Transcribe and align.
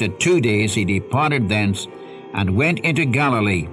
after 0.00 0.16
two 0.16 0.40
days 0.40 0.72
he 0.72 0.84
departed 0.86 1.46
thence 1.46 1.86
and 2.32 2.56
went 2.56 2.78
into 2.78 3.04
Galilee. 3.04 3.68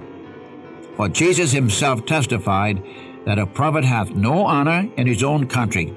For 0.96 1.08
Jesus 1.08 1.52
himself 1.52 2.04
testified 2.04 2.82
that 3.24 3.38
a 3.38 3.46
prophet 3.46 3.82
hath 3.82 4.10
no 4.10 4.44
honor 4.44 4.86
in 4.98 5.06
his 5.06 5.22
own 5.22 5.46
country. 5.46 5.94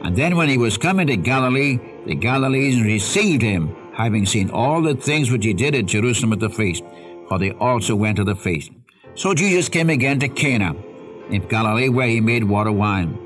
And 0.00 0.16
then 0.16 0.36
when 0.36 0.48
he 0.48 0.56
was 0.56 0.78
come 0.78 1.00
into 1.00 1.16
Galilee, 1.16 1.78
the 2.06 2.14
Galileans 2.14 2.82
received 2.82 3.42
him, 3.42 3.76
having 3.92 4.24
seen 4.24 4.48
all 4.48 4.80
the 4.80 4.94
things 4.94 5.30
which 5.30 5.44
he 5.44 5.52
did 5.52 5.74
at 5.74 5.84
Jerusalem 5.84 6.32
at 6.32 6.40
the 6.40 6.48
feast, 6.48 6.82
for 7.28 7.38
they 7.38 7.50
also 7.52 7.94
went 7.94 8.16
to 8.16 8.24
the 8.24 8.34
feast. 8.34 8.70
So 9.16 9.34
Jesus 9.34 9.68
came 9.68 9.90
again 9.90 10.18
to 10.20 10.28
Cana 10.28 10.74
in 11.28 11.46
Galilee, 11.46 11.90
where 11.90 12.08
he 12.08 12.22
made 12.22 12.44
water 12.44 12.72
wine. 12.72 13.18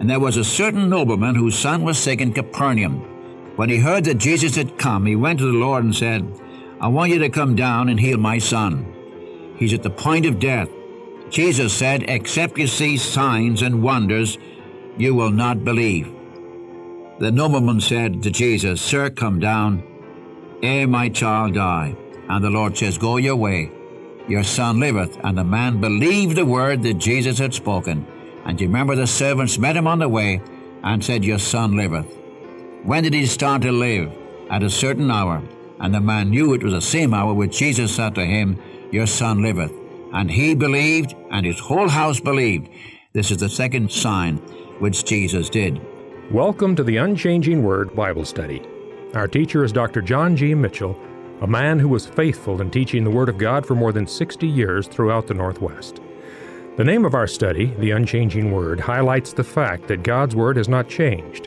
And 0.00 0.10
there 0.10 0.20
was 0.20 0.36
a 0.36 0.44
certain 0.44 0.90
nobleman 0.90 1.34
whose 1.34 1.58
son 1.58 1.82
was 1.82 1.96
sick 1.96 2.20
in 2.20 2.34
Capernaum. 2.34 3.08
When 3.62 3.70
he 3.70 3.78
heard 3.78 4.02
that 4.06 4.18
Jesus 4.18 4.56
had 4.56 4.76
come, 4.76 5.06
he 5.06 5.14
went 5.14 5.38
to 5.38 5.46
the 5.46 5.52
Lord 5.56 5.84
and 5.84 5.94
said, 5.94 6.26
I 6.80 6.88
want 6.88 7.12
you 7.12 7.20
to 7.20 7.28
come 7.28 7.54
down 7.54 7.88
and 7.88 8.00
heal 8.00 8.18
my 8.18 8.38
son. 8.38 8.92
He's 9.56 9.72
at 9.72 9.84
the 9.84 9.88
point 9.88 10.26
of 10.26 10.40
death. 10.40 10.68
Jesus 11.30 11.72
said, 11.72 12.10
Except 12.10 12.58
you 12.58 12.66
see 12.66 12.96
signs 12.96 13.62
and 13.62 13.80
wonders, 13.80 14.36
you 14.98 15.14
will 15.14 15.30
not 15.30 15.62
believe. 15.62 16.12
The 17.20 17.30
nobleman 17.30 17.80
said 17.80 18.24
to 18.24 18.32
Jesus, 18.32 18.82
Sir, 18.82 19.10
come 19.10 19.38
down, 19.38 19.84
ere 20.60 20.88
my 20.88 21.08
child 21.08 21.54
die. 21.54 21.94
And 22.28 22.42
the 22.42 22.50
Lord 22.50 22.76
says, 22.76 22.98
Go 22.98 23.16
your 23.16 23.36
way, 23.36 23.70
your 24.26 24.42
son 24.42 24.80
liveth. 24.80 25.16
And 25.22 25.38
the 25.38 25.44
man 25.44 25.80
believed 25.80 26.34
the 26.34 26.44
word 26.44 26.82
that 26.82 26.94
Jesus 26.94 27.38
had 27.38 27.54
spoken. 27.54 28.08
And 28.44 28.60
you 28.60 28.66
remember 28.66 28.96
the 28.96 29.06
servants 29.06 29.56
met 29.56 29.76
him 29.76 29.86
on 29.86 30.00
the 30.00 30.08
way 30.08 30.42
and 30.82 31.04
said, 31.04 31.24
Your 31.24 31.38
son 31.38 31.76
liveth. 31.76 32.21
When 32.84 33.04
did 33.04 33.14
he 33.14 33.26
start 33.26 33.62
to 33.62 33.70
live? 33.70 34.12
At 34.50 34.64
a 34.64 34.68
certain 34.68 35.08
hour. 35.08 35.40
And 35.78 35.94
the 35.94 36.00
man 36.00 36.30
knew 36.30 36.52
it 36.52 36.64
was 36.64 36.72
the 36.72 36.80
same 36.80 37.14
hour 37.14 37.32
which 37.32 37.56
Jesus 37.56 37.94
said 37.94 38.16
to 38.16 38.24
him, 38.24 38.60
Your 38.90 39.06
son 39.06 39.40
liveth. 39.40 39.72
And 40.12 40.28
he 40.28 40.56
believed, 40.56 41.14
and 41.30 41.46
his 41.46 41.60
whole 41.60 41.88
house 41.88 42.18
believed. 42.18 42.68
This 43.12 43.30
is 43.30 43.38
the 43.38 43.48
second 43.48 43.92
sign 43.92 44.38
which 44.80 45.04
Jesus 45.04 45.48
did. 45.48 45.80
Welcome 46.32 46.74
to 46.74 46.82
the 46.82 46.96
Unchanging 46.96 47.62
Word 47.62 47.94
Bible 47.94 48.24
Study. 48.24 48.66
Our 49.14 49.28
teacher 49.28 49.62
is 49.62 49.70
Dr. 49.70 50.02
John 50.02 50.34
G. 50.34 50.52
Mitchell, 50.52 50.98
a 51.40 51.46
man 51.46 51.78
who 51.78 51.88
was 51.88 52.06
faithful 52.06 52.60
in 52.60 52.72
teaching 52.72 53.04
the 53.04 53.10
Word 53.10 53.28
of 53.28 53.38
God 53.38 53.64
for 53.64 53.76
more 53.76 53.92
than 53.92 54.08
60 54.08 54.44
years 54.44 54.88
throughout 54.88 55.28
the 55.28 55.34
Northwest. 55.34 56.00
The 56.76 56.84
name 56.84 57.04
of 57.04 57.14
our 57.14 57.28
study, 57.28 57.66
The 57.78 57.92
Unchanging 57.92 58.50
Word, 58.50 58.80
highlights 58.80 59.32
the 59.32 59.44
fact 59.44 59.86
that 59.86 60.02
God's 60.02 60.34
Word 60.34 60.56
has 60.56 60.68
not 60.68 60.88
changed. 60.88 61.46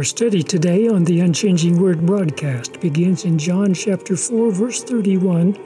Our 0.00 0.04
study 0.04 0.42
today 0.42 0.88
on 0.88 1.04
the 1.04 1.20
Unchanging 1.20 1.78
Word 1.78 2.06
broadcast 2.06 2.80
begins 2.80 3.26
in 3.26 3.36
John 3.36 3.74
chapter 3.74 4.16
4, 4.16 4.50
verse 4.50 4.82
31, 4.82 5.58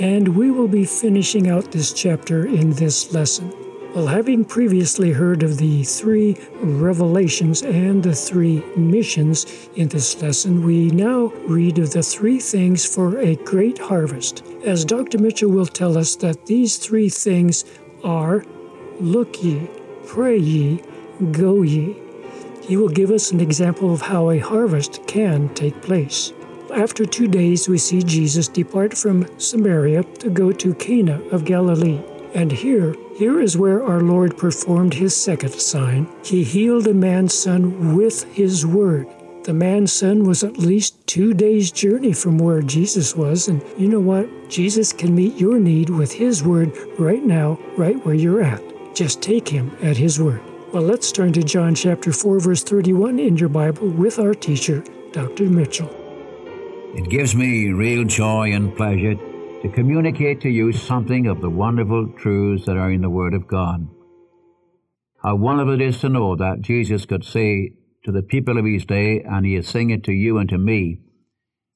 and 0.00 0.28
we 0.28 0.50
will 0.50 0.66
be 0.66 0.86
finishing 0.86 1.50
out 1.50 1.70
this 1.70 1.92
chapter 1.92 2.46
in 2.46 2.70
this 2.70 3.12
lesson. 3.12 3.52
Well, 3.94 4.06
having 4.06 4.46
previously 4.46 5.12
heard 5.12 5.42
of 5.42 5.58
the 5.58 5.84
three 5.84 6.38
revelations 6.62 7.60
and 7.60 8.02
the 8.02 8.14
three 8.14 8.64
missions 8.76 9.44
in 9.76 9.88
this 9.88 10.22
lesson, 10.22 10.64
we 10.64 10.88
now 10.88 11.26
read 11.46 11.78
of 11.78 11.92
the 11.92 12.02
three 12.02 12.40
things 12.40 12.86
for 12.86 13.18
a 13.18 13.36
great 13.36 13.76
harvest. 13.76 14.42
As 14.64 14.86
Dr. 14.86 15.18
Mitchell 15.18 15.50
will 15.50 15.66
tell 15.66 15.98
us 15.98 16.16
that 16.16 16.46
these 16.46 16.78
three 16.78 17.10
things 17.10 17.66
are 18.02 18.42
look 19.00 19.44
ye, 19.44 19.68
pray 20.06 20.38
ye, 20.38 20.82
go 21.30 21.60
ye. 21.60 21.94
He 22.62 22.76
will 22.76 22.88
give 22.88 23.10
us 23.10 23.32
an 23.32 23.40
example 23.40 23.92
of 23.92 24.02
how 24.02 24.30
a 24.30 24.38
harvest 24.38 25.06
can 25.06 25.52
take 25.54 25.82
place. 25.82 26.32
After 26.72 27.04
two 27.04 27.28
days, 27.28 27.68
we 27.68 27.76
see 27.76 28.02
Jesus 28.02 28.48
depart 28.48 28.96
from 28.96 29.26
Samaria 29.38 30.04
to 30.20 30.30
go 30.30 30.52
to 30.52 30.74
Cana 30.74 31.20
of 31.30 31.44
Galilee. 31.44 32.00
And 32.34 32.50
here, 32.50 32.94
here 33.16 33.40
is 33.40 33.58
where 33.58 33.82
our 33.82 34.00
Lord 34.00 34.38
performed 34.38 34.94
his 34.94 35.14
second 35.14 35.52
sign. 35.52 36.08
He 36.24 36.44
healed 36.44 36.86
a 36.86 36.94
man's 36.94 37.34
son 37.34 37.94
with 37.94 38.24
his 38.32 38.64
word. 38.64 39.06
The 39.44 39.52
man's 39.52 39.92
son 39.92 40.24
was 40.24 40.44
at 40.44 40.56
least 40.56 41.04
two 41.06 41.34
days' 41.34 41.72
journey 41.72 42.12
from 42.12 42.38
where 42.38 42.62
Jesus 42.62 43.16
was, 43.16 43.48
and 43.48 43.60
you 43.76 43.88
know 43.88 44.00
what? 44.00 44.48
Jesus 44.48 44.92
can 44.92 45.14
meet 45.14 45.36
your 45.36 45.58
need 45.58 45.90
with 45.90 46.12
his 46.12 46.44
word 46.44 46.72
right 46.98 47.22
now, 47.22 47.58
right 47.76 48.02
where 48.06 48.14
you're 48.14 48.42
at. 48.42 48.62
Just 48.94 49.20
take 49.20 49.48
him 49.48 49.76
at 49.82 49.96
his 49.96 50.20
word. 50.20 50.40
Well, 50.72 50.84
let's 50.84 51.12
turn 51.12 51.34
to 51.34 51.42
John 51.42 51.74
chapter 51.74 52.12
4, 52.12 52.40
verse 52.40 52.62
31 52.64 53.18
in 53.18 53.36
your 53.36 53.50
Bible 53.50 53.88
with 53.88 54.18
our 54.18 54.32
teacher, 54.32 54.82
Dr. 55.12 55.44
Mitchell. 55.44 55.90
It 56.94 57.10
gives 57.10 57.36
me 57.36 57.68
real 57.68 58.04
joy 58.04 58.52
and 58.52 58.74
pleasure 58.74 59.16
to 59.16 59.72
communicate 59.74 60.40
to 60.40 60.48
you 60.48 60.72
something 60.72 61.26
of 61.26 61.42
the 61.42 61.50
wonderful 61.50 62.14
truths 62.16 62.64
that 62.64 62.78
are 62.78 62.90
in 62.90 63.02
the 63.02 63.10
Word 63.10 63.34
of 63.34 63.46
God. 63.46 63.86
How 65.22 65.36
wonderful 65.36 65.74
it 65.74 65.82
is 65.82 66.00
to 66.00 66.08
know 66.08 66.36
that 66.36 66.62
Jesus 66.62 67.04
could 67.04 67.26
say 67.26 67.74
to 68.06 68.10
the 68.10 68.22
people 68.22 68.56
of 68.56 68.64
his 68.64 68.86
day, 68.86 69.20
and 69.20 69.44
he 69.44 69.56
is 69.56 69.68
saying 69.68 69.90
it 69.90 70.02
to 70.04 70.12
you 70.12 70.38
and 70.38 70.48
to 70.48 70.56
me, 70.56 71.00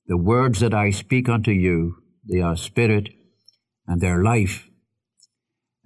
the 0.06 0.16
words 0.16 0.60
that 0.60 0.72
I 0.72 0.88
speak 0.88 1.28
unto 1.28 1.50
you, 1.50 1.96
they 2.26 2.40
are 2.40 2.56
spirit 2.56 3.10
and 3.86 4.00
they're 4.00 4.22
life. 4.22 4.65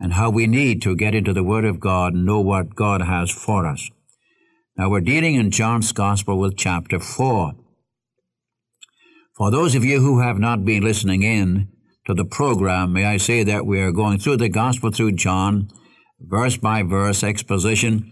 And 0.00 0.14
how 0.14 0.30
we 0.30 0.46
need 0.46 0.80
to 0.82 0.96
get 0.96 1.14
into 1.14 1.34
the 1.34 1.44
Word 1.44 1.66
of 1.66 1.78
God 1.78 2.14
and 2.14 2.24
know 2.24 2.40
what 2.40 2.74
God 2.74 3.02
has 3.02 3.30
for 3.30 3.66
us. 3.66 3.90
Now 4.76 4.88
we're 4.88 5.00
dealing 5.00 5.34
in 5.34 5.50
John's 5.50 5.92
Gospel 5.92 6.38
with 6.38 6.56
chapter 6.56 6.98
4. 6.98 7.52
For 9.36 9.50
those 9.50 9.74
of 9.74 9.84
you 9.84 10.00
who 10.00 10.20
have 10.20 10.38
not 10.38 10.64
been 10.64 10.82
listening 10.82 11.22
in 11.22 11.68
to 12.06 12.14
the 12.14 12.24
program, 12.24 12.94
may 12.94 13.04
I 13.04 13.18
say 13.18 13.42
that 13.44 13.66
we 13.66 13.80
are 13.80 13.92
going 13.92 14.18
through 14.18 14.38
the 14.38 14.48
Gospel 14.48 14.90
through 14.90 15.12
John, 15.12 15.68
verse 16.18 16.56
by 16.56 16.82
verse 16.82 17.22
exposition, 17.22 18.10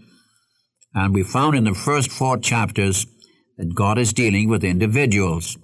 and 0.93 1.13
we 1.13 1.23
found 1.23 1.55
in 1.55 1.63
the 1.63 1.73
first 1.73 2.11
four 2.11 2.37
chapters 2.37 3.05
that 3.57 3.75
God 3.75 3.97
is 3.97 4.13
dealing 4.13 4.47
with 4.47 4.63
individuals. 4.63 5.57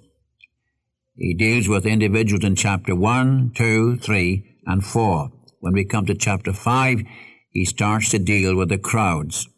He 1.16 1.34
deals 1.34 1.68
with 1.68 1.86
individuals 1.86 2.44
in 2.44 2.56
chapter 2.56 2.94
1, 2.94 3.52
2, 3.56 3.96
3, 3.98 4.56
and 4.66 4.84
4. 4.84 5.30
When 5.60 5.72
we 5.72 5.84
come 5.84 6.06
to 6.06 6.14
chapter 6.14 6.52
5, 6.52 7.02
he 7.50 7.64
starts 7.64 8.10
to 8.10 8.18
deal 8.18 8.56
with 8.56 8.68
the 8.68 8.78
crowds. 8.78 9.48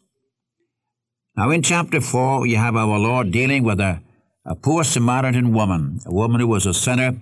Now, 1.35 1.51
in 1.51 1.61
chapter 1.61 2.01
4, 2.01 2.47
you 2.47 2.57
have 2.57 2.75
our 2.75 2.99
Lord 2.99 3.31
dealing 3.31 3.63
with 3.63 3.79
a, 3.79 4.01
a 4.45 4.55
poor 4.55 4.83
Samaritan 4.83 5.53
woman, 5.53 5.99
a 6.05 6.13
woman 6.13 6.41
who 6.41 6.47
was 6.47 6.65
a 6.65 6.73
sinner, 6.73 7.19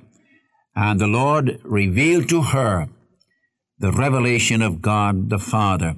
and 0.75 0.99
the 0.99 1.07
Lord 1.07 1.59
revealed 1.63 2.29
to 2.29 2.41
her 2.43 2.89
the 3.79 3.91
revelation 3.91 4.61
of 4.61 4.81
God 4.81 5.29
the 5.29 5.39
Father, 5.39 5.95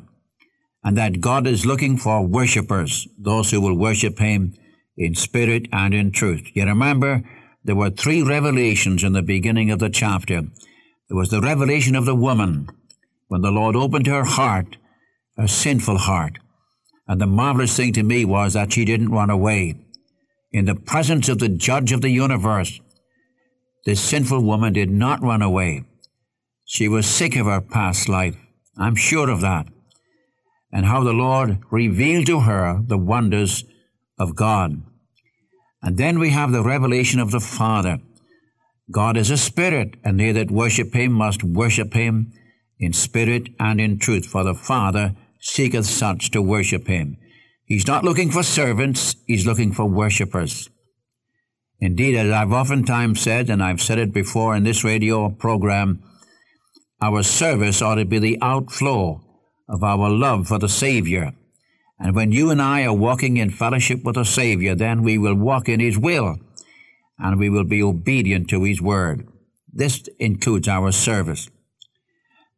and 0.83 0.97
that 0.97 1.21
God 1.21 1.47
is 1.47 1.65
looking 1.65 1.97
for 1.97 2.25
worshippers, 2.25 3.07
those 3.17 3.51
who 3.51 3.61
will 3.61 3.77
worship 3.77 4.19
Him 4.19 4.53
in 4.97 5.15
spirit 5.15 5.67
and 5.71 5.93
in 5.93 6.11
truth. 6.11 6.49
You 6.53 6.65
remember, 6.65 7.23
there 7.63 7.75
were 7.75 7.89
three 7.89 8.21
revelations 8.21 9.03
in 9.03 9.13
the 9.13 9.21
beginning 9.21 9.71
of 9.71 9.79
the 9.79 9.89
chapter. 9.89 10.41
There 11.07 11.17
was 11.17 11.29
the 11.29 11.41
revelation 11.41 11.95
of 11.95 12.05
the 12.05 12.15
woman, 12.15 12.69
when 13.29 13.41
the 13.41 13.51
Lord 13.51 13.75
opened 13.75 14.07
her 14.07 14.25
heart, 14.25 14.75
a 15.37 15.47
sinful 15.47 15.99
heart. 15.99 16.39
And 17.07 17.21
the 17.21 17.27
marvelous 17.27 17.77
thing 17.77 17.93
to 17.93 18.03
me 18.03 18.25
was 18.25 18.53
that 18.53 18.73
she 18.73 18.85
didn't 18.85 19.11
run 19.11 19.29
away. 19.29 19.75
In 20.51 20.65
the 20.65 20.75
presence 20.75 21.29
of 21.29 21.39
the 21.39 21.47
judge 21.47 21.91
of 21.91 22.01
the 22.01 22.09
universe, 22.09 22.81
this 23.85 24.01
sinful 24.01 24.43
woman 24.43 24.73
did 24.73 24.89
not 24.89 25.21
run 25.21 25.41
away. 25.41 25.83
She 26.65 26.87
was 26.87 27.07
sick 27.07 27.35
of 27.35 27.45
her 27.45 27.61
past 27.61 28.09
life. 28.09 28.35
I'm 28.77 28.95
sure 28.95 29.29
of 29.29 29.41
that. 29.41 29.67
And 30.71 30.85
how 30.85 31.03
the 31.03 31.13
Lord 31.13 31.59
revealed 31.71 32.25
to 32.27 32.41
her 32.41 32.81
the 32.85 32.97
wonders 32.97 33.63
of 34.19 34.35
God. 34.35 34.81
And 35.81 35.97
then 35.97 36.19
we 36.19 36.31
have 36.31 36.51
the 36.51 36.63
revelation 36.63 37.19
of 37.19 37.31
the 37.31 37.39
Father. 37.39 37.99
God 38.91 39.17
is 39.17 39.29
a 39.29 39.37
spirit, 39.37 39.95
and 40.03 40.19
they 40.19 40.31
that 40.31 40.51
worship 40.51 40.93
him 40.93 41.11
must 41.13 41.43
worship 41.43 41.93
him 41.93 42.33
in 42.79 42.93
spirit 42.93 43.49
and 43.59 43.81
in 43.81 43.99
truth, 43.99 44.25
for 44.25 44.43
the 44.43 44.53
Father 44.53 45.15
seeketh 45.39 45.85
such 45.85 46.31
to 46.31 46.41
worship 46.41 46.87
him. 46.87 47.17
He's 47.65 47.87
not 47.87 48.03
looking 48.03 48.31
for 48.31 48.43
servants, 48.43 49.15
he's 49.27 49.45
looking 49.45 49.71
for 49.71 49.85
worshippers. 49.85 50.69
Indeed, 51.79 52.15
as 52.15 52.31
I've 52.31 52.51
oftentimes 52.51 53.21
said, 53.21 53.49
and 53.49 53.63
I've 53.63 53.81
said 53.81 53.99
it 53.99 54.13
before 54.13 54.55
in 54.55 54.63
this 54.63 54.83
radio 54.83 55.29
program, 55.29 56.03
our 57.01 57.23
service 57.23 57.81
ought 57.81 57.95
to 57.95 58.05
be 58.05 58.19
the 58.19 58.37
outflow 58.41 59.21
of 59.69 59.83
our 59.83 60.09
love 60.09 60.47
for 60.47 60.59
the 60.59 60.67
Savior. 60.67 61.33
And 61.99 62.15
when 62.15 62.31
you 62.31 62.49
and 62.49 62.61
I 62.61 62.85
are 62.85 62.93
walking 62.93 63.37
in 63.37 63.49
fellowship 63.49 64.03
with 64.03 64.15
the 64.15 64.25
Savior, 64.25 64.75
then 64.75 65.03
we 65.03 65.17
will 65.17 65.35
walk 65.35 65.69
in 65.69 65.79
His 65.79 65.97
will 65.97 66.37
and 67.17 67.37
we 67.37 67.49
will 67.49 67.65
be 67.65 67.83
obedient 67.83 68.49
to 68.49 68.63
His 68.63 68.81
word. 68.81 69.27
This 69.71 70.03
includes 70.17 70.67
our 70.67 70.91
service. 70.91 71.49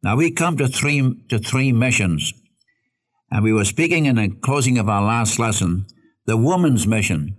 Now 0.02 0.16
we 0.16 0.30
come 0.30 0.56
to 0.56 0.68
three, 0.68 1.24
to 1.28 1.38
three 1.38 1.72
missions. 1.72 2.32
And 3.30 3.44
we 3.44 3.52
were 3.52 3.64
speaking 3.64 4.06
in 4.06 4.16
the 4.16 4.28
closing 4.28 4.76
of 4.78 4.88
our 4.88 5.02
last 5.02 5.38
lesson, 5.38 5.86
the 6.26 6.36
woman's 6.36 6.86
mission. 6.86 7.36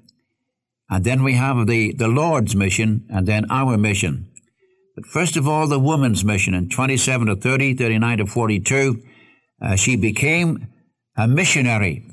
And 0.90 1.04
then 1.04 1.24
we 1.24 1.34
have 1.34 1.68
the, 1.68 1.94
the 1.94 2.08
Lord's 2.08 2.56
mission 2.56 3.06
and 3.10 3.28
then 3.28 3.46
our 3.52 3.78
mission. 3.78 4.32
But 4.96 5.06
first 5.06 5.38
of 5.38 5.48
all, 5.48 5.68
the 5.68 5.80
woman's 5.80 6.24
mission 6.24 6.54
in 6.54 6.70
27 6.70 7.28
to 7.28 7.36
30, 7.36 7.76
39 7.76 8.18
to 8.20 8.26
42, 8.26 9.04
uh, 9.62 9.76
she 9.76 9.96
became 9.96 10.68
a 11.18 11.28
missionary. 11.28 12.08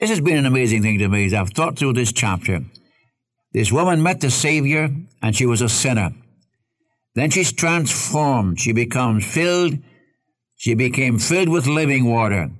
This 0.00 0.10
has 0.10 0.20
been 0.20 0.36
an 0.36 0.46
amazing 0.46 0.82
thing 0.82 0.98
to 0.98 1.08
me 1.08 1.26
as 1.26 1.34
I've 1.34 1.50
thought 1.50 1.78
through 1.78 1.94
this 1.94 2.12
chapter. 2.12 2.60
This 3.52 3.72
woman 3.72 4.02
met 4.02 4.20
the 4.20 4.30
Savior 4.30 4.90
and 5.22 5.34
she 5.34 5.46
was 5.46 5.62
a 5.62 5.68
sinner. 5.68 6.10
Then 7.14 7.30
she's 7.30 7.52
transformed. 7.52 8.60
She 8.60 8.72
becomes 8.72 9.24
filled. 9.24 9.78
She 10.56 10.74
became 10.74 11.18
filled 11.18 11.48
with 11.48 11.66
living 11.66 12.06
water. 12.06 12.50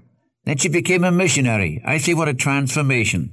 Then 0.44 0.58
she 0.58 0.68
became 0.68 1.02
a 1.04 1.10
missionary. 1.10 1.82
I 1.84 1.98
see 1.98 2.14
what 2.14 2.28
a 2.28 2.34
transformation. 2.34 3.32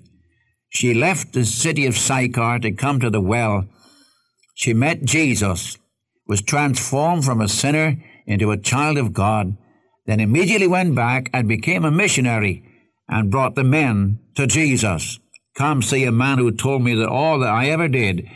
She 0.69 0.93
left 0.93 1.33
the 1.33 1.45
city 1.45 1.85
of 1.85 1.97
Sychar 1.97 2.59
to 2.59 2.71
come 2.71 2.99
to 2.99 3.09
the 3.09 3.21
well. 3.21 3.67
She 4.55 4.73
met 4.73 5.03
Jesus 5.03 5.77
was 6.27 6.41
transformed 6.41 7.25
from 7.25 7.41
a 7.41 7.47
sinner 7.47 8.01
into 8.25 8.51
a 8.51 8.57
child 8.57 8.97
of 8.97 9.13
God, 9.13 9.57
then 10.05 10.19
immediately 10.19 10.67
went 10.67 10.95
back 10.95 11.29
and 11.33 11.47
became 11.47 11.85
a 11.85 11.91
missionary 11.91 12.63
and 13.07 13.31
brought 13.31 13.55
the 13.55 13.63
men 13.63 14.19
to 14.35 14.47
Jesus. 14.47 15.19
Come 15.55 15.81
see 15.81 16.05
a 16.05 16.11
man 16.11 16.37
who 16.37 16.51
told 16.51 16.83
me 16.83 16.95
that 16.95 17.09
all 17.09 17.39
that 17.39 17.49
I 17.49 17.67
ever 17.67 17.87
did 17.87 18.27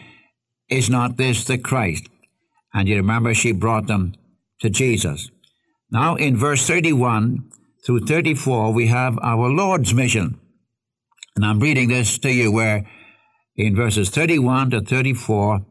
is 0.70 0.90
not 0.90 1.18
this 1.18 1.44
the 1.46 1.58
Christ. 1.58 2.08
And 2.74 2.88
you 2.88 2.98
remember 2.98 3.34
she 3.34 3.54
brought 3.54 3.88
them 3.88 4.14
to 4.60 4.70
Jesus. 4.70 5.32
Now 5.92 6.16
in 6.16 6.36
verse 6.36 6.66
31 6.68 7.50
through 7.86 8.06
34, 8.06 8.74
we 8.74 8.88
have 8.88 9.18
our 9.22 9.50
Lord's 9.50 9.94
mission. 9.94 10.40
And 11.36 11.46
I'm 11.46 11.60
reading 11.60 11.88
this 11.88 12.18
to 12.20 12.32
you 12.32 12.52
where 12.52 12.90
in 13.56 13.76
verses 13.76 14.10
31 14.10 14.72
to 14.72 14.82
34 14.82 15.66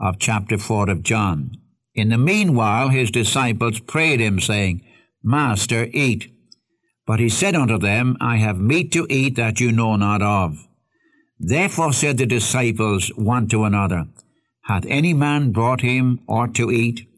of 0.00 0.18
chapter 0.18 0.58
4 0.58 0.90
of 0.90 1.02
John. 1.02 1.52
In 1.94 2.08
the 2.08 2.18
meanwhile, 2.18 2.88
his 2.88 3.10
disciples 3.10 3.80
prayed 3.80 4.20
him, 4.20 4.40
saying, 4.40 4.82
Master, 5.22 5.88
eat. 5.92 6.32
But 7.06 7.20
he 7.20 7.28
said 7.28 7.54
unto 7.54 7.78
them, 7.78 8.16
I 8.20 8.36
have 8.36 8.58
meat 8.58 8.92
to 8.92 9.06
eat 9.10 9.36
that 9.36 9.60
you 9.60 9.72
know 9.72 9.96
not 9.96 10.22
of. 10.22 10.66
Therefore 11.38 11.92
said 11.92 12.18
the 12.18 12.26
disciples 12.26 13.08
one 13.16 13.48
to 13.48 13.64
another, 13.64 14.06
Hath 14.64 14.84
any 14.86 15.14
man 15.14 15.52
brought 15.52 15.80
him 15.80 16.20
aught 16.28 16.54
to 16.56 16.70
eat? 16.70 17.08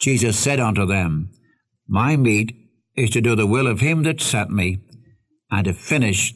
Jesus 0.00 0.38
said 0.38 0.60
unto 0.60 0.86
them, 0.86 1.30
My 1.88 2.16
meat 2.16 2.54
is 2.96 3.10
to 3.10 3.20
do 3.20 3.36
the 3.36 3.46
will 3.46 3.66
of 3.66 3.80
him 3.80 4.02
that 4.04 4.20
sent 4.20 4.50
me, 4.50 4.78
and 5.50 5.64
to 5.64 5.72
finish 5.72 6.34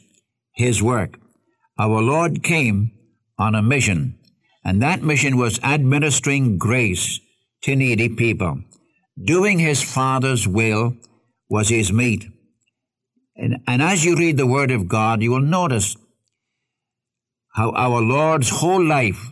his 0.55 0.83
work. 0.83 1.19
Our 1.79 2.03
Lord 2.03 2.43
came 2.43 2.93
on 3.39 3.55
a 3.55 3.63
mission, 3.63 4.19
and 4.65 4.83
that 4.83 5.03
mission 5.03 5.37
was 5.37 5.59
administering 5.63 6.59
grace 6.59 7.19
to 7.63 7.75
needy 7.75 8.09
people. 8.09 8.63
Doing 9.23 9.59
his 9.59 9.83
Father's 9.83 10.47
will 10.47 10.97
was 11.49 11.69
his 11.69 11.93
meat. 11.93 12.27
And, 13.37 13.59
and 13.67 13.83
as 13.83 14.05
you 14.05 14.17
read 14.17 14.37
the 14.37 14.47
Word 14.47 14.71
of 14.71 14.89
God, 14.89 15.23
you 15.23 15.31
will 15.31 15.41
notice 15.41 15.97
how 17.55 17.71
our 17.73 18.01
Lord's 18.01 18.51
whole 18.51 18.85
life 18.85 19.31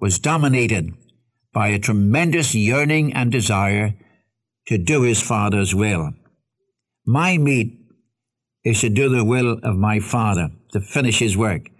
was 0.00 0.18
dominated 0.18 0.92
by 1.52 1.68
a 1.68 1.78
tremendous 1.78 2.54
yearning 2.54 3.12
and 3.12 3.32
desire 3.32 3.94
to 4.66 4.78
do 4.78 5.02
his 5.02 5.22
Father's 5.22 5.74
will. 5.74 6.12
My 7.06 7.38
meat 7.38 7.78
is 8.64 8.80
to 8.80 8.88
do 8.88 9.08
the 9.08 9.24
will 9.24 9.58
of 9.62 9.76
my 9.76 10.00
Father, 10.00 10.50
to 10.72 10.80
finish 10.80 11.18
his 11.18 11.36
work. 11.36 11.70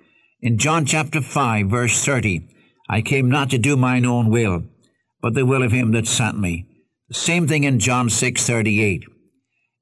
In 0.40 0.58
John 0.58 0.86
chapter 0.86 1.20
5, 1.20 1.68
verse 1.68 2.04
30, 2.04 2.48
I 2.88 3.02
came 3.02 3.30
not 3.30 3.50
to 3.50 3.58
do 3.58 3.76
mine 3.76 4.06
own 4.06 4.30
will, 4.30 4.64
but 5.20 5.34
the 5.34 5.46
will 5.46 5.62
of 5.62 5.72
him 5.72 5.92
that 5.92 6.06
sent 6.06 6.40
me. 6.40 6.66
The 7.08 7.14
same 7.14 7.46
thing 7.46 7.64
in 7.64 7.78
John 7.78 8.08
6:38. 8.08 9.04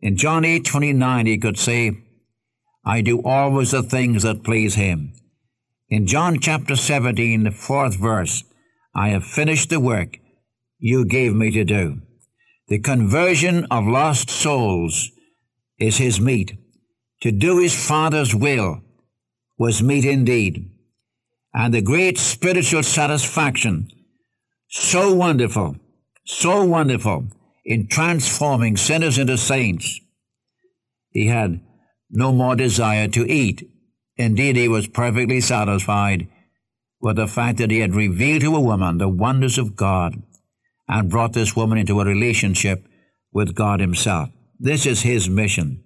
In 0.00 0.16
John 0.16 0.44
8:29 0.44 1.26
he 1.26 1.38
could 1.38 1.58
say, 1.58 1.92
I 2.84 3.00
do 3.02 3.20
always 3.22 3.70
the 3.72 3.82
things 3.82 4.22
that 4.22 4.42
please 4.42 4.74
him. 4.74 5.12
In 5.88 6.06
John 6.06 6.38
chapter 6.40 6.74
17, 6.76 7.44
the 7.44 7.50
fourth 7.50 7.96
verse, 7.96 8.44
I 8.94 9.10
have 9.10 9.24
finished 9.24 9.70
the 9.70 9.80
work 9.80 10.18
you 10.78 11.04
gave 11.04 11.34
me 11.34 11.50
to 11.50 11.64
do. 11.64 12.00
The 12.68 12.78
conversion 12.78 13.66
of 13.70 13.86
lost 13.86 14.28
souls 14.28 15.10
is 15.78 15.96
his 15.96 16.20
meat. 16.20 16.58
To 17.22 17.32
do 17.32 17.58
his 17.58 17.74
Father's 17.74 18.34
will 18.34 18.82
was 19.58 19.82
meat 19.82 20.04
indeed. 20.04 20.70
And 21.54 21.72
the 21.72 21.80
great 21.80 22.18
spiritual 22.18 22.82
satisfaction 22.82 23.88
so 24.68 25.14
wonderful, 25.14 25.76
so 26.26 26.62
wonderful 26.62 27.28
in 27.64 27.88
transforming 27.88 28.76
sinners 28.76 29.16
into 29.16 29.38
saints. 29.38 30.00
He 31.10 31.26
had 31.26 31.60
no 32.10 32.32
more 32.32 32.54
desire 32.54 33.08
to 33.08 33.30
eat. 33.30 33.66
Indeed, 34.16 34.56
he 34.56 34.68
was 34.68 34.88
perfectly 34.88 35.40
satisfied 35.40 36.28
with 37.00 37.16
the 37.16 37.26
fact 37.26 37.58
that 37.58 37.70
he 37.70 37.78
had 37.78 37.94
revealed 37.94 38.42
to 38.42 38.56
a 38.56 38.60
woman 38.60 38.98
the 38.98 39.08
wonders 39.08 39.56
of 39.56 39.74
God 39.74 40.22
and 40.88 41.10
brought 41.10 41.32
this 41.32 41.54
woman 41.54 41.78
into 41.78 42.00
a 42.00 42.04
relationship 42.04 42.86
with 43.32 43.54
God 43.54 43.80
Himself. 43.80 44.30
This 44.58 44.86
is 44.86 45.02
His 45.02 45.28
mission. 45.28 45.84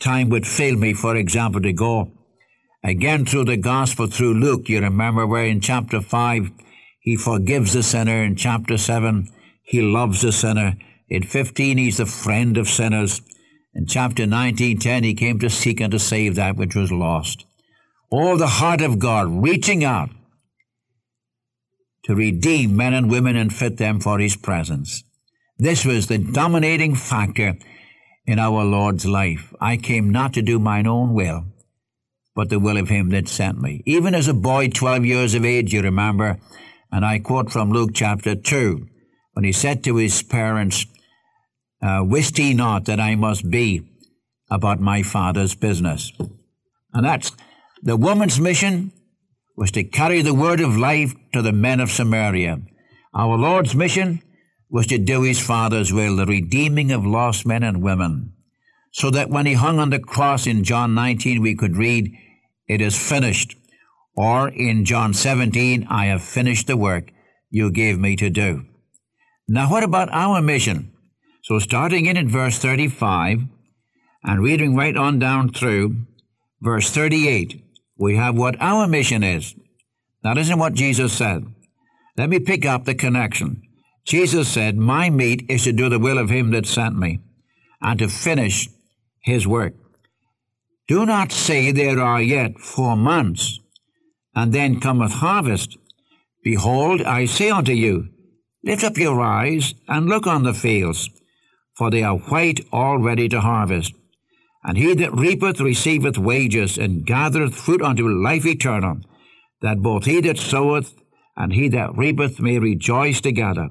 Time 0.00 0.28
would 0.28 0.46
fail 0.46 0.76
me, 0.76 0.94
for 0.94 1.16
example, 1.16 1.60
to 1.62 1.72
go 1.72 2.12
again 2.84 3.24
through 3.24 3.44
the 3.44 3.56
gospel 3.56 4.06
through 4.06 4.34
Luke. 4.34 4.68
You 4.68 4.80
remember 4.80 5.26
where 5.26 5.44
in 5.44 5.60
chapter 5.60 6.00
5 6.00 6.50
he 7.00 7.16
forgives 7.16 7.72
the 7.72 7.82
sinner. 7.82 8.22
In 8.22 8.36
chapter 8.36 8.78
7, 8.78 9.28
he 9.62 9.82
loves 9.82 10.22
the 10.22 10.32
sinner. 10.32 10.76
In 11.08 11.24
15, 11.24 11.78
he's 11.78 11.96
the 11.96 12.06
friend 12.06 12.56
of 12.56 12.68
sinners. 12.68 13.20
In 13.74 13.86
chapter 13.86 14.26
19, 14.26 14.78
10, 14.78 15.04
he 15.04 15.14
came 15.14 15.38
to 15.40 15.50
seek 15.50 15.80
and 15.80 15.90
to 15.92 15.98
save 15.98 16.36
that 16.36 16.56
which 16.56 16.76
was 16.76 16.92
lost. 16.92 17.44
All 18.10 18.36
the 18.36 18.46
heart 18.46 18.82
of 18.82 18.98
God 18.98 19.28
reaching 19.28 19.82
out 19.82 20.10
to 22.04 22.14
redeem 22.14 22.76
men 22.76 22.94
and 22.94 23.10
women 23.10 23.36
and 23.36 23.52
fit 23.52 23.76
them 23.76 24.00
for 24.00 24.18
his 24.18 24.36
presence. 24.36 25.04
This 25.58 25.84
was 25.84 26.06
the 26.06 26.18
dominating 26.18 26.94
factor 26.94 27.54
in 28.26 28.38
our 28.38 28.64
Lord's 28.64 29.06
life. 29.06 29.54
I 29.60 29.76
came 29.76 30.10
not 30.10 30.32
to 30.34 30.42
do 30.42 30.58
mine 30.58 30.86
own 30.86 31.14
will, 31.14 31.44
but 32.34 32.48
the 32.48 32.58
will 32.58 32.76
of 32.76 32.88
him 32.88 33.10
that 33.10 33.28
sent 33.28 33.60
me. 33.60 33.82
Even 33.86 34.14
as 34.14 34.28
a 34.28 34.34
boy, 34.34 34.68
12 34.68 35.04
years 35.04 35.34
of 35.34 35.44
age, 35.44 35.72
you 35.72 35.82
remember, 35.82 36.38
and 36.90 37.04
I 37.04 37.18
quote 37.18 37.50
from 37.50 37.70
Luke 37.70 37.90
chapter 37.94 38.34
2, 38.34 38.88
when 39.34 39.44
he 39.44 39.52
said 39.52 39.84
to 39.84 39.96
his 39.96 40.22
parents, 40.22 40.86
uh, 41.82 42.02
Wist 42.04 42.38
ye 42.38 42.54
not 42.54 42.84
that 42.86 43.00
I 43.00 43.14
must 43.14 43.50
be 43.50 43.82
about 44.50 44.80
my 44.80 45.02
father's 45.02 45.54
business? 45.54 46.12
And 46.92 47.04
that's 47.04 47.32
the 47.82 47.96
woman's 47.96 48.38
mission 48.38 48.92
was 49.56 49.70
to 49.72 49.84
carry 49.84 50.22
the 50.22 50.34
word 50.34 50.60
of 50.60 50.76
life 50.76 51.14
to 51.32 51.42
the 51.42 51.52
men 51.52 51.80
of 51.80 51.90
Samaria. 51.90 52.60
Our 53.14 53.36
Lord's 53.36 53.74
mission 53.74 54.22
was 54.70 54.86
to 54.86 54.98
do 54.98 55.22
his 55.22 55.38
Father's 55.38 55.92
will, 55.92 56.16
the 56.16 56.26
redeeming 56.26 56.92
of 56.92 57.04
lost 57.04 57.46
men 57.46 57.62
and 57.62 57.82
women, 57.82 58.32
so 58.90 59.10
that 59.10 59.28
when 59.28 59.44
he 59.44 59.54
hung 59.54 59.78
on 59.78 59.90
the 59.90 59.98
cross 59.98 60.46
in 60.46 60.64
John 60.64 60.94
19, 60.94 61.42
we 61.42 61.54
could 61.54 61.76
read, 61.76 62.10
It 62.66 62.80
is 62.80 62.96
finished. 62.98 63.56
Or 64.14 64.48
in 64.48 64.84
John 64.84 65.14
17, 65.14 65.86
I 65.88 66.06
have 66.06 66.22
finished 66.22 66.66
the 66.66 66.76
work 66.76 67.12
you 67.50 67.70
gave 67.70 67.98
me 67.98 68.16
to 68.16 68.30
do. 68.30 68.64
Now, 69.48 69.70
what 69.70 69.82
about 69.82 70.08
our 70.12 70.40
mission? 70.40 70.92
So, 71.42 71.58
starting 71.58 72.06
in 72.06 72.16
at 72.16 72.26
verse 72.26 72.58
35 72.58 73.40
and 74.24 74.42
reading 74.42 74.74
right 74.74 74.96
on 74.96 75.18
down 75.18 75.50
through 75.50 75.96
verse 76.60 76.90
38, 76.90 77.62
we 78.02 78.16
have 78.16 78.36
what 78.36 78.60
our 78.60 78.88
mission 78.88 79.22
is. 79.22 79.54
That 80.24 80.36
isn't 80.36 80.58
what 80.58 80.74
Jesus 80.74 81.12
said. 81.12 81.46
Let 82.16 82.30
me 82.30 82.40
pick 82.40 82.66
up 82.66 82.84
the 82.84 82.96
connection. 82.96 83.62
Jesus 84.04 84.48
said, 84.48 84.76
My 84.76 85.08
meat 85.08 85.46
is 85.48 85.62
to 85.64 85.72
do 85.72 85.88
the 85.88 86.00
will 86.00 86.18
of 86.18 86.28
him 86.28 86.50
that 86.50 86.66
sent 86.66 86.98
me, 86.98 87.20
and 87.80 88.00
to 88.00 88.08
finish 88.08 88.68
his 89.22 89.46
work. 89.46 89.74
Do 90.88 91.06
not 91.06 91.30
say 91.30 91.70
there 91.70 92.00
are 92.00 92.20
yet 92.20 92.58
four 92.58 92.96
months, 92.96 93.60
and 94.34 94.52
then 94.52 94.80
cometh 94.80 95.12
harvest. 95.12 95.78
Behold, 96.42 97.02
I 97.02 97.26
say 97.26 97.50
unto 97.50 97.72
you, 97.72 98.08
Lift 98.64 98.82
up 98.82 98.96
your 98.96 99.20
eyes 99.20 99.74
and 99.86 100.06
look 100.06 100.26
on 100.26 100.42
the 100.42 100.54
fields, 100.54 101.08
for 101.76 101.88
they 101.88 102.02
are 102.02 102.16
white 102.16 102.66
already 102.72 103.28
to 103.28 103.40
harvest. 103.40 103.92
And 104.64 104.78
he 104.78 104.94
that 104.94 105.14
reapeth 105.14 105.60
receiveth 105.60 106.18
wages, 106.18 106.78
and 106.78 107.04
gathereth 107.04 107.54
fruit 107.54 107.82
unto 107.82 108.08
life 108.08 108.46
eternal, 108.46 109.00
that 109.60 109.82
both 109.82 110.04
he 110.04 110.20
that 110.20 110.38
soweth 110.38 110.94
and 111.36 111.52
he 111.52 111.68
that 111.68 111.96
reapeth 111.96 112.40
may 112.40 112.58
rejoice 112.58 113.20
together. 113.20 113.70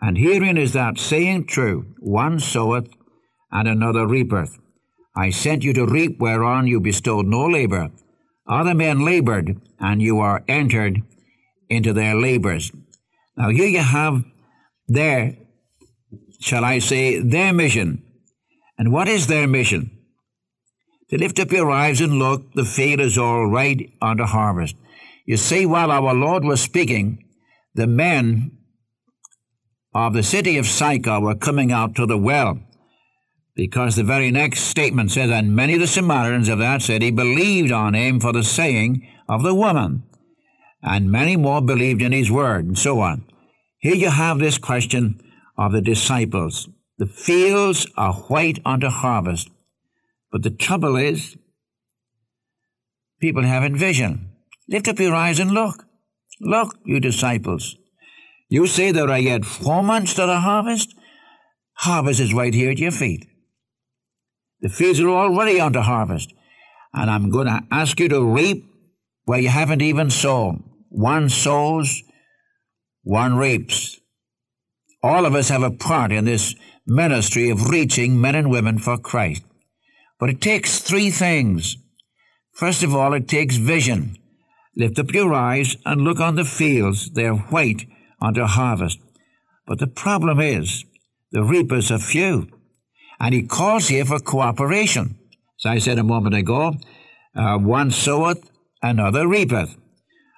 And 0.00 0.18
herein 0.18 0.56
is 0.56 0.72
that 0.72 0.98
saying 0.98 1.46
true 1.46 1.94
one 1.98 2.40
soweth, 2.40 2.88
and 3.50 3.66
another 3.66 4.06
reapeth. 4.06 4.58
I 5.16 5.30
sent 5.30 5.64
you 5.64 5.72
to 5.72 5.86
reap 5.86 6.20
whereon 6.20 6.66
you 6.66 6.80
bestowed 6.80 7.26
no 7.26 7.46
labor. 7.46 7.90
Other 8.46 8.74
men 8.74 9.04
labored, 9.04 9.60
and 9.80 10.00
you 10.02 10.20
are 10.20 10.44
entered 10.46 11.02
into 11.68 11.92
their 11.92 12.14
labors. 12.14 12.70
Now, 13.36 13.48
here 13.50 13.66
you 13.66 13.80
have 13.80 14.24
their, 14.86 15.36
shall 16.40 16.64
I 16.64 16.78
say, 16.78 17.20
their 17.20 17.52
mission. 17.52 18.02
And 18.78 18.92
what 18.92 19.08
is 19.08 19.26
their 19.26 19.46
mission? 19.46 19.97
To 21.10 21.18
lift 21.18 21.38
up 21.40 21.52
your 21.52 21.70
eyes 21.70 22.00
and 22.00 22.18
look, 22.18 22.52
the 22.52 22.64
field 22.64 23.00
is 23.00 23.16
all 23.16 23.46
right 23.46 23.90
unto 24.02 24.24
harvest. 24.24 24.76
You 25.24 25.36
see, 25.36 25.66
while 25.66 25.90
our 25.90 26.14
Lord 26.14 26.44
was 26.44 26.60
speaking, 26.60 27.24
the 27.74 27.86
men 27.86 28.58
of 29.94 30.12
the 30.12 30.22
city 30.22 30.58
of 30.58 30.66
Sychar 30.66 31.20
were 31.20 31.34
coming 31.34 31.72
out 31.72 31.94
to 31.96 32.06
the 32.06 32.18
well, 32.18 32.60
because 33.54 33.96
the 33.96 34.04
very 34.04 34.30
next 34.30 34.60
statement 34.60 35.10
says, 35.10 35.30
And 35.30 35.56
many 35.56 35.74
of 35.74 35.80
the 35.80 35.86
Samaritans 35.86 36.48
of 36.48 36.58
that 36.58 36.82
city 36.82 37.10
believed 37.10 37.72
on 37.72 37.94
him 37.94 38.20
for 38.20 38.32
the 38.32 38.44
saying 38.44 39.06
of 39.28 39.42
the 39.42 39.54
woman 39.54 40.04
and 40.82 41.10
many 41.10 41.36
more 41.36 41.60
believed 41.60 42.02
in 42.02 42.12
his 42.12 42.30
word, 42.30 42.66
and 42.66 42.78
so 42.78 43.00
on. 43.00 43.24
Here 43.78 43.94
you 43.94 44.10
have 44.10 44.38
this 44.38 44.58
question 44.58 45.20
of 45.56 45.72
the 45.72 45.80
disciples. 45.80 46.68
The 46.98 47.06
fields 47.06 47.86
are 47.96 48.12
white 48.12 48.58
unto 48.64 48.88
harvest, 48.88 49.50
but 50.30 50.42
the 50.42 50.50
trouble 50.50 50.96
is, 50.96 51.36
people 53.20 53.42
haven't 53.42 53.76
vision. 53.76 54.30
Lift 54.68 54.88
up 54.88 54.98
your 54.98 55.14
eyes 55.14 55.38
and 55.38 55.52
look. 55.52 55.84
Look, 56.40 56.76
you 56.84 57.00
disciples. 57.00 57.76
You 58.48 58.66
say 58.66 58.92
there 58.92 59.10
are 59.10 59.18
yet 59.18 59.44
four 59.44 59.82
months 59.82 60.14
to 60.14 60.26
the 60.26 60.40
harvest? 60.40 60.94
Harvest 61.74 62.20
is 62.20 62.34
right 62.34 62.54
here 62.54 62.70
at 62.70 62.78
your 62.78 62.90
feet. 62.90 63.26
The 64.60 64.68
fields 64.68 65.00
are 65.00 65.08
already 65.08 65.60
unto 65.60 65.80
harvest, 65.80 66.32
and 66.92 67.10
I'm 67.10 67.30
going 67.30 67.46
to 67.46 67.62
ask 67.70 68.00
you 68.00 68.08
to 68.08 68.24
reap 68.24 68.64
where 69.24 69.40
you 69.40 69.48
haven't 69.48 69.82
even 69.82 70.10
sown. 70.10 70.64
One 70.88 71.28
sows, 71.28 72.02
one 73.02 73.36
reaps. 73.36 74.00
All 75.02 75.26
of 75.26 75.34
us 75.34 75.48
have 75.48 75.62
a 75.62 75.70
part 75.70 76.10
in 76.10 76.24
this 76.24 76.54
ministry 76.86 77.50
of 77.50 77.68
reaching 77.68 78.20
men 78.20 78.34
and 78.34 78.50
women 78.50 78.78
for 78.78 78.98
Christ. 78.98 79.42
But 80.18 80.30
it 80.30 80.40
takes 80.40 80.80
three 80.80 81.10
things. 81.10 81.76
First 82.52 82.82
of 82.82 82.94
all, 82.94 83.14
it 83.14 83.28
takes 83.28 83.56
vision. 83.56 84.16
Lift 84.76 84.98
up 84.98 85.12
your 85.12 85.32
eyes 85.32 85.76
and 85.84 86.02
look 86.02 86.20
on 86.20 86.36
the 86.36 86.44
fields, 86.44 87.10
they 87.10 87.26
are 87.26 87.36
white 87.36 87.86
unto 88.20 88.44
harvest. 88.44 88.98
But 89.66 89.78
the 89.78 89.86
problem 89.86 90.40
is, 90.40 90.84
the 91.30 91.42
reapers 91.42 91.90
are 91.90 91.98
few. 91.98 92.48
And 93.20 93.34
he 93.34 93.42
calls 93.42 93.88
here 93.88 94.04
for 94.04 94.18
cooperation. 94.18 95.18
As 95.60 95.66
I 95.66 95.78
said 95.78 95.98
a 95.98 96.04
moment 96.04 96.34
ago, 96.34 96.74
uh, 97.34 97.58
one 97.58 97.90
soweth, 97.90 98.50
another 98.82 99.26
reapeth. 99.26 99.76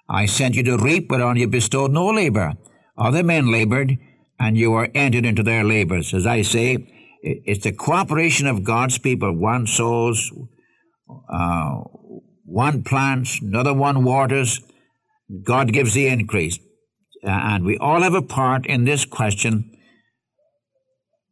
I 0.09 0.27
sent 0.27 0.57
you 0.57 0.63
to 0.65 0.77
reap, 0.79 1.09
but 1.09 1.21
on 1.21 1.37
you 1.37 1.47
bestowed 1.47 1.93
no 1.93 2.07
labor. 2.07 2.55
Other 2.99 3.23
men 3.23 3.53
labored, 3.53 3.99
and 4.39 4.57
you 4.57 4.73
are 4.75 4.89
entered 4.95 5.25
into 5.25 5.43
their 5.43 5.63
labors. 5.63 6.13
As 6.13 6.27
I 6.27 6.43
say, 6.43 7.00
it's 7.23 7.65
the 7.65 7.73
cooperation 7.73 8.47
of 8.47 8.65
God's 8.65 8.99
people. 8.99 9.33
One 9.33 9.67
sows, 9.67 10.31
uh, 11.33 11.81
one 12.45 12.83
plants, 12.83 13.41
another 13.41 13.75
one 13.75 14.05
waters. 14.05 14.61
God 15.45 15.73
gives 15.73 15.95
the 15.95 16.07
increase. 16.07 16.59
And 17.23 17.65
we 17.65 17.77
all 17.79 18.01
have 18.03 18.15
a 18.15 18.23
part 18.23 18.67
in 18.67 18.85
this 18.85 19.05
question 19.05 19.77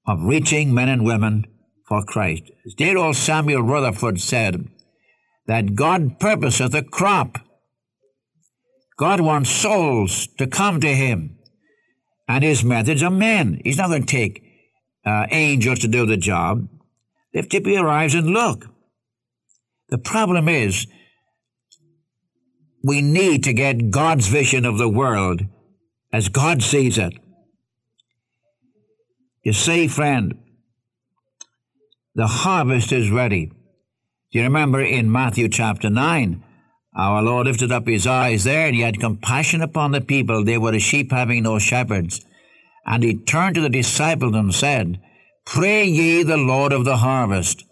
of 0.07 0.23
reaching 0.23 0.75
men 0.75 0.89
and 0.89 1.05
women 1.05 1.47
for 1.89 2.05
Christ. 2.05 2.45
As 2.67 2.75
dear 2.75 2.99
old 2.99 3.17
Samuel 3.17 3.63
Rutherford 3.63 4.21
said, 4.21 4.69
that 5.47 5.75
God 5.75 6.21
purposeth 6.21 6.75
a 6.75 6.83
crop 6.83 7.39
God 8.99 9.21
wants 9.21 9.51
souls 9.51 10.27
to 10.39 10.47
come 10.47 10.81
to 10.81 10.95
Him. 10.95 11.39
And 12.27 12.45
His 12.45 12.65
methods 12.65 13.03
are 13.03 13.11
men. 13.11 13.61
He's 13.65 13.79
not 13.79 13.89
going 13.89 14.05
to 14.05 14.17
take 14.17 14.43
uh, 15.09 15.27
angels 15.31 15.79
to 15.81 15.89
do 15.89 16.05
the 16.05 16.17
job. 16.17 16.69
Up 17.37 17.53
your 17.53 17.89
eyes 17.89 18.15
and 18.15 18.29
look. 18.29 18.67
The 19.89 19.99
problem 19.99 20.49
is, 20.49 20.87
we 22.83 23.01
need 23.01 23.45
to 23.45 23.53
get 23.53 23.91
God's 23.91 24.29
vision 24.29 24.65
of 24.65 24.77
the 24.77 24.89
world 24.89 25.43
as 26.13 26.29
God 26.29 26.63
sees 26.63 26.99
it. 26.99 27.15
You 29.43 29.53
see, 29.53 29.89
friend, 29.89 30.35
the 32.15 32.27
harvest 32.27 32.93
is 32.93 33.11
ready. 33.11 33.47
Do 34.31 34.39
you 34.39 34.43
remember 34.43 34.83
in 34.83 35.11
Matthew 35.11 35.49
chapter 35.49 35.89
9? 35.89 36.45
Our 36.95 37.23
Lord 37.23 37.47
lifted 37.47 37.73
up 37.73 37.87
his 37.87 38.07
eyes 38.07 38.45
there, 38.45 38.67
and 38.67 38.75
he 38.75 38.83
had 38.83 39.01
compassion 39.01 39.63
upon 39.63 39.93
the 39.93 40.01
people. 40.01 40.45
They 40.45 40.59
were 40.59 40.75
as 40.75 40.83
sheep 40.83 41.13
having 41.13 41.45
no 41.45 41.59
shepherds. 41.59 42.25
And 42.91 43.03
he 43.03 43.17
turned 43.17 43.55
to 43.57 43.61
the 43.61 43.69
disciples 43.69 44.35
and 44.35 44.55
said, 44.55 44.99
Pray 45.45 45.85
ye 45.85 46.23
the 46.23 46.39
Lord 46.39 46.73
of 46.73 46.87
the 46.87 46.97
harvest, 46.97 47.65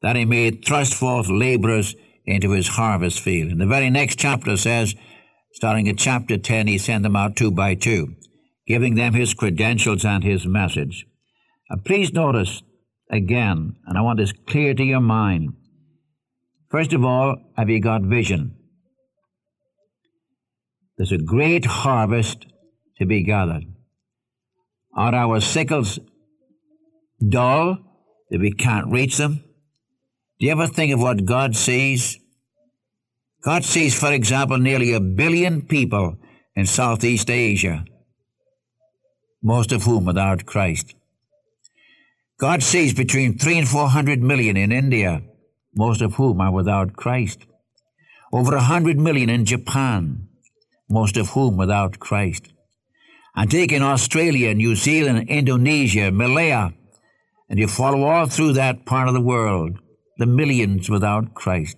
that 0.00 0.14
he 0.14 0.24
may 0.24 0.52
thrust 0.52 0.94
forth 0.94 1.28
laborers 1.28 1.96
into 2.24 2.52
his 2.52 2.68
harvest 2.68 3.18
field. 3.18 3.50
And 3.50 3.60
the 3.60 3.66
very 3.66 3.90
next 3.90 4.16
chapter 4.16 4.56
says, 4.56 4.94
starting 5.52 5.88
at 5.88 5.98
chapter 5.98 6.38
10, 6.38 6.68
he 6.68 6.78
sent 6.78 7.02
them 7.02 7.16
out 7.16 7.34
two 7.34 7.50
by 7.50 7.74
two, 7.74 8.14
giving 8.68 8.94
them 8.94 9.12
his 9.12 9.34
credentials 9.34 10.04
and 10.04 10.22
his 10.22 10.46
message. 10.46 11.04
Now, 11.68 11.78
please 11.84 12.12
notice 12.12 12.62
again, 13.10 13.74
and 13.86 13.98
I 13.98 14.02
want 14.02 14.20
this 14.20 14.32
clear 14.46 14.72
to 14.74 14.84
your 14.84 15.00
mind. 15.00 15.54
First 16.70 16.92
of 16.92 17.04
all, 17.04 17.36
have 17.56 17.68
you 17.68 17.80
got 17.80 18.02
vision? 18.02 18.54
There's 20.96 21.10
a 21.10 21.18
great 21.18 21.64
harvest 21.64 22.46
to 22.98 23.06
be 23.06 23.24
gathered. 23.24 23.64
Are 24.94 25.14
our 25.14 25.40
sickles 25.40 25.98
dull 27.26 27.78
that 28.30 28.40
we 28.40 28.52
can't 28.52 28.90
reach 28.90 29.16
them? 29.16 29.44
Do 30.38 30.46
you 30.46 30.52
ever 30.52 30.66
think 30.66 30.92
of 30.92 31.00
what 31.00 31.24
God 31.24 31.54
sees? 31.54 32.18
God 33.42 33.64
sees, 33.64 33.98
for 33.98 34.12
example, 34.12 34.58
nearly 34.58 34.92
a 34.92 35.00
billion 35.00 35.62
people 35.62 36.16
in 36.56 36.66
Southeast 36.66 37.30
Asia, 37.30 37.84
most 39.42 39.72
of 39.72 39.84
whom 39.84 40.04
without 40.04 40.44
Christ. 40.44 40.94
God 42.38 42.62
sees 42.62 42.94
between 42.94 43.38
three 43.38 43.58
and 43.58 43.68
four 43.68 43.88
hundred 43.88 44.22
million 44.22 44.56
in 44.56 44.72
India, 44.72 45.22
most 45.74 46.02
of 46.02 46.14
whom 46.14 46.40
are 46.40 46.52
without 46.52 46.94
Christ. 46.94 47.46
Over 48.32 48.56
a 48.56 48.62
hundred 48.62 48.98
million 48.98 49.28
in 49.30 49.44
Japan, 49.44 50.28
most 50.88 51.16
of 51.16 51.30
whom 51.30 51.56
without 51.56 51.98
Christ. 51.98 52.52
And 53.34 53.50
take 53.50 53.72
in 53.72 53.82
Australia, 53.82 54.54
New 54.54 54.74
Zealand, 54.74 55.28
Indonesia, 55.28 56.10
Malaya, 56.10 56.72
and 57.48 57.58
you 57.58 57.66
follow 57.66 58.04
all 58.04 58.26
through 58.26 58.54
that 58.54 58.84
part 58.86 59.08
of 59.08 59.14
the 59.14 59.20
world, 59.20 59.78
the 60.18 60.26
millions 60.26 60.88
without 60.88 61.34
Christ. 61.34 61.76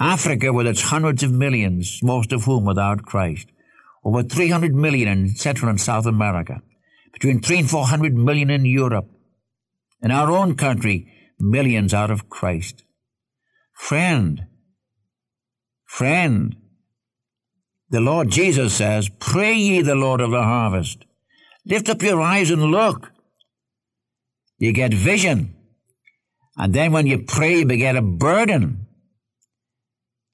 Africa 0.00 0.52
with 0.52 0.66
its 0.66 0.82
hundreds 0.82 1.22
of 1.22 1.32
millions, 1.32 2.00
most 2.02 2.32
of 2.32 2.44
whom 2.44 2.64
without 2.64 3.02
Christ. 3.02 3.48
Over 4.04 4.22
300 4.22 4.74
million 4.74 5.08
in 5.08 5.34
Central 5.36 5.70
and 5.70 5.80
South 5.80 6.04
America. 6.04 6.60
Between 7.12 7.40
3 7.40 7.60
and 7.60 7.70
400 7.70 8.14
million 8.14 8.50
in 8.50 8.66
Europe. 8.66 9.08
In 10.02 10.10
our 10.10 10.30
own 10.30 10.56
country, 10.56 11.10
millions 11.38 11.94
out 11.94 12.10
of 12.10 12.28
Christ. 12.28 12.84
Friend, 13.72 14.46
friend, 15.86 16.56
the 17.90 18.00
Lord 18.00 18.30
Jesus 18.30 18.74
says, 18.74 19.08
Pray 19.18 19.54
ye 19.54 19.82
the 19.82 19.94
Lord 19.94 20.20
of 20.20 20.30
the 20.30 20.42
harvest. 20.42 21.04
Lift 21.66 21.88
up 21.88 22.02
your 22.02 22.20
eyes 22.20 22.50
and 22.50 22.62
look. 22.62 23.10
You 24.58 24.72
get 24.72 24.92
vision. 24.92 25.54
And 26.56 26.72
then 26.72 26.92
when 26.92 27.06
you 27.06 27.18
pray, 27.18 27.58
you 27.58 27.64
get 27.64 27.96
a 27.96 28.02
burden. 28.02 28.86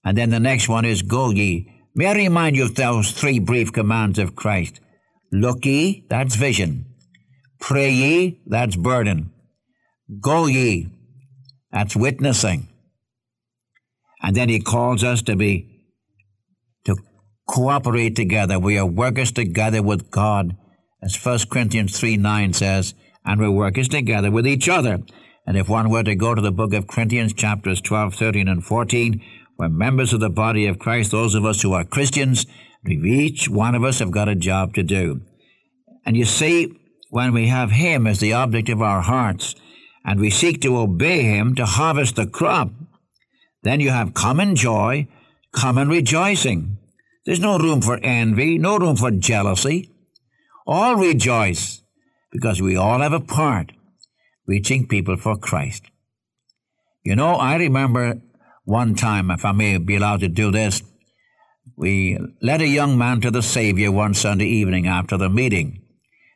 And 0.05 0.17
then 0.17 0.31
the 0.31 0.41
next 0.41 0.69
one 0.69 0.85
is, 0.85 1.03
Go 1.03 1.31
ye. 1.31 1.71
May 1.95 2.07
I 2.07 2.15
remind 2.15 2.57
you 2.57 2.65
of 2.65 2.75
those 2.75 3.11
three 3.11 3.39
brief 3.39 3.73
commands 3.73 4.19
of 4.19 4.37
Christ? 4.37 4.81
Look 5.33 5.65
ye, 5.65 6.07
that's 6.09 6.37
vision. 6.37 6.87
Pray 7.61 7.91
ye, 7.91 8.41
that's 8.47 8.77
burden. 8.77 9.33
Go 10.21 10.47
ye, 10.47 10.89
that's 11.71 11.95
witnessing. 11.95 12.69
And 14.23 14.37
then 14.37 14.49
he 14.49 14.61
calls 14.61 15.05
us 15.05 15.23
to 15.23 15.37
be, 15.37 15.70
cooperate 17.51 18.15
together. 18.15 18.61
We 18.61 18.79
are 18.79 18.87
workers 18.87 19.33
together 19.33 19.83
with 19.83 20.11
God, 20.11 20.57
as 21.03 21.17
1 21.17 21.41
Corinthians 21.51 21.99
3 21.99 22.17
9 22.17 22.53
says, 22.53 22.95
and 23.25 23.41
we're 23.41 23.51
workers 23.51 23.89
together 23.89 24.31
with 24.31 24.47
each 24.47 24.69
other. 24.69 25.01
And 25.47 25.57
if 25.57 25.69
one 25.69 25.91
were 25.91 26.05
to 26.05 26.15
go 26.15 26.35
to 26.35 26.41
the 26.41 26.53
book 26.53 26.73
of 26.73 26.87
Corinthians, 26.87 27.33
chapters 27.33 27.81
12, 27.81 28.15
13, 28.15 28.47
and 28.47 28.65
14, 28.65 29.21
we're 29.59 29.69
members 29.69 30.13
of 30.13 30.21
the 30.21 30.31
body 30.31 30.67
of 30.67 30.79
Christ, 30.79 31.11
those 31.11 31.35
of 31.35 31.45
us 31.45 31.61
who 31.61 31.73
are 31.73 31.83
Christians, 31.83 32.47
we 32.85 32.97
each 33.03 33.49
one 33.49 33.75
of 33.75 33.83
us 33.83 33.99
have 33.99 34.13
got 34.13 34.29
a 34.29 34.37
job 34.37 34.75
to 34.75 34.85
do. 34.85 35.23
And 36.07 36.17
you 36.17 36.25
see, 36.25 36.73
when 37.11 37.33
we 37.33 37.49
have 37.49 37.73
Him 37.73 38.07
as 38.07 38.21
the 38.21 38.33
object 38.33 38.69
of 38.69 38.81
our 38.81 39.01
hearts, 39.01 39.57
and 40.05 40.21
we 40.21 40.31
seek 40.31 40.63
to 40.63 40.79
obey 40.79 41.23
Him 41.23 41.57
to 41.57 41.67
harvest 41.67 42.15
the 42.15 42.29
crop, 42.29 42.71
then 43.65 43.81
you 43.81 43.91
have 43.91 44.15
common 44.15 44.55
joy, 44.55 45.09
common 45.53 45.89
rejoicing. 45.89 46.79
There's 47.31 47.39
no 47.39 47.59
room 47.59 47.81
for 47.81 47.97
envy, 48.03 48.59
no 48.59 48.77
room 48.77 48.97
for 48.97 49.13
jealousy. 49.13 49.93
All 50.67 50.97
rejoice 50.97 51.81
because 52.33 52.61
we 52.61 52.75
all 52.75 52.99
have 52.99 53.13
a 53.13 53.21
part 53.21 53.71
reaching 54.49 54.89
people 54.89 55.17
for 55.17 55.37
Christ. 55.37 55.85
You 57.05 57.15
know, 57.15 57.37
I 57.37 57.55
remember 57.55 58.21
one 58.65 58.97
time, 58.97 59.31
if 59.31 59.45
I 59.45 59.53
may 59.53 59.79
be 59.79 59.95
allowed 59.95 60.19
to 60.21 60.29
do 60.29 60.51
this, 60.51 60.83
we 61.77 62.19
led 62.43 62.63
a 62.63 62.67
young 62.67 62.99
man 62.99 63.21
to 63.21 63.31
the 63.31 63.43
Savior 63.43 63.93
one 63.93 64.15
Sunday 64.15 64.47
evening 64.47 64.89
after 64.89 65.17
the 65.17 65.31
meeting. 65.31 65.85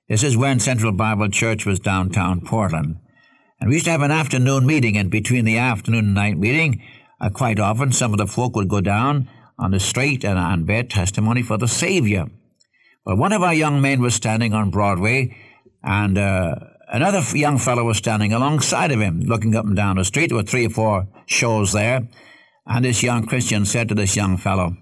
This 0.08 0.22
is 0.22 0.36
when 0.36 0.60
Central 0.60 0.92
Bible 0.92 1.28
Church 1.28 1.66
was 1.66 1.80
downtown 1.80 2.40
Portland. 2.40 2.98
And 3.58 3.68
we 3.68 3.74
used 3.74 3.86
to 3.86 3.90
have 3.90 4.02
an 4.02 4.12
afternoon 4.12 4.64
meeting, 4.64 4.96
and 4.96 5.10
between 5.10 5.44
the 5.44 5.58
afternoon 5.58 6.04
and 6.04 6.14
night 6.14 6.38
meeting, 6.38 6.84
uh, 7.20 7.30
quite 7.30 7.58
often 7.58 7.90
some 7.90 8.12
of 8.12 8.18
the 8.18 8.28
folk 8.28 8.54
would 8.54 8.68
go 8.68 8.80
down 8.80 9.28
on 9.58 9.70
the 9.70 9.80
street 9.80 10.24
and, 10.24 10.38
and 10.38 10.66
bear 10.66 10.82
testimony 10.82 11.42
for 11.42 11.56
the 11.56 11.68
Savior. 11.68 12.26
Well, 13.04 13.16
one 13.16 13.32
of 13.32 13.42
our 13.42 13.54
young 13.54 13.80
men 13.80 14.00
was 14.00 14.14
standing 14.14 14.52
on 14.54 14.70
Broadway, 14.70 15.36
and 15.82 16.16
uh, 16.16 16.54
another 16.88 17.22
young 17.36 17.58
fellow 17.58 17.84
was 17.84 17.98
standing 17.98 18.32
alongside 18.32 18.90
of 18.90 19.00
him, 19.00 19.20
looking 19.20 19.54
up 19.54 19.66
and 19.66 19.76
down 19.76 19.96
the 19.96 20.04
street. 20.04 20.28
There 20.28 20.36
were 20.36 20.42
three 20.42 20.66
or 20.66 20.70
four 20.70 21.08
shows 21.26 21.72
there. 21.72 22.08
And 22.66 22.84
this 22.84 23.02
young 23.02 23.26
Christian 23.26 23.66
said 23.66 23.88
to 23.88 23.94
this 23.94 24.16
young 24.16 24.38
fellow, 24.38 24.76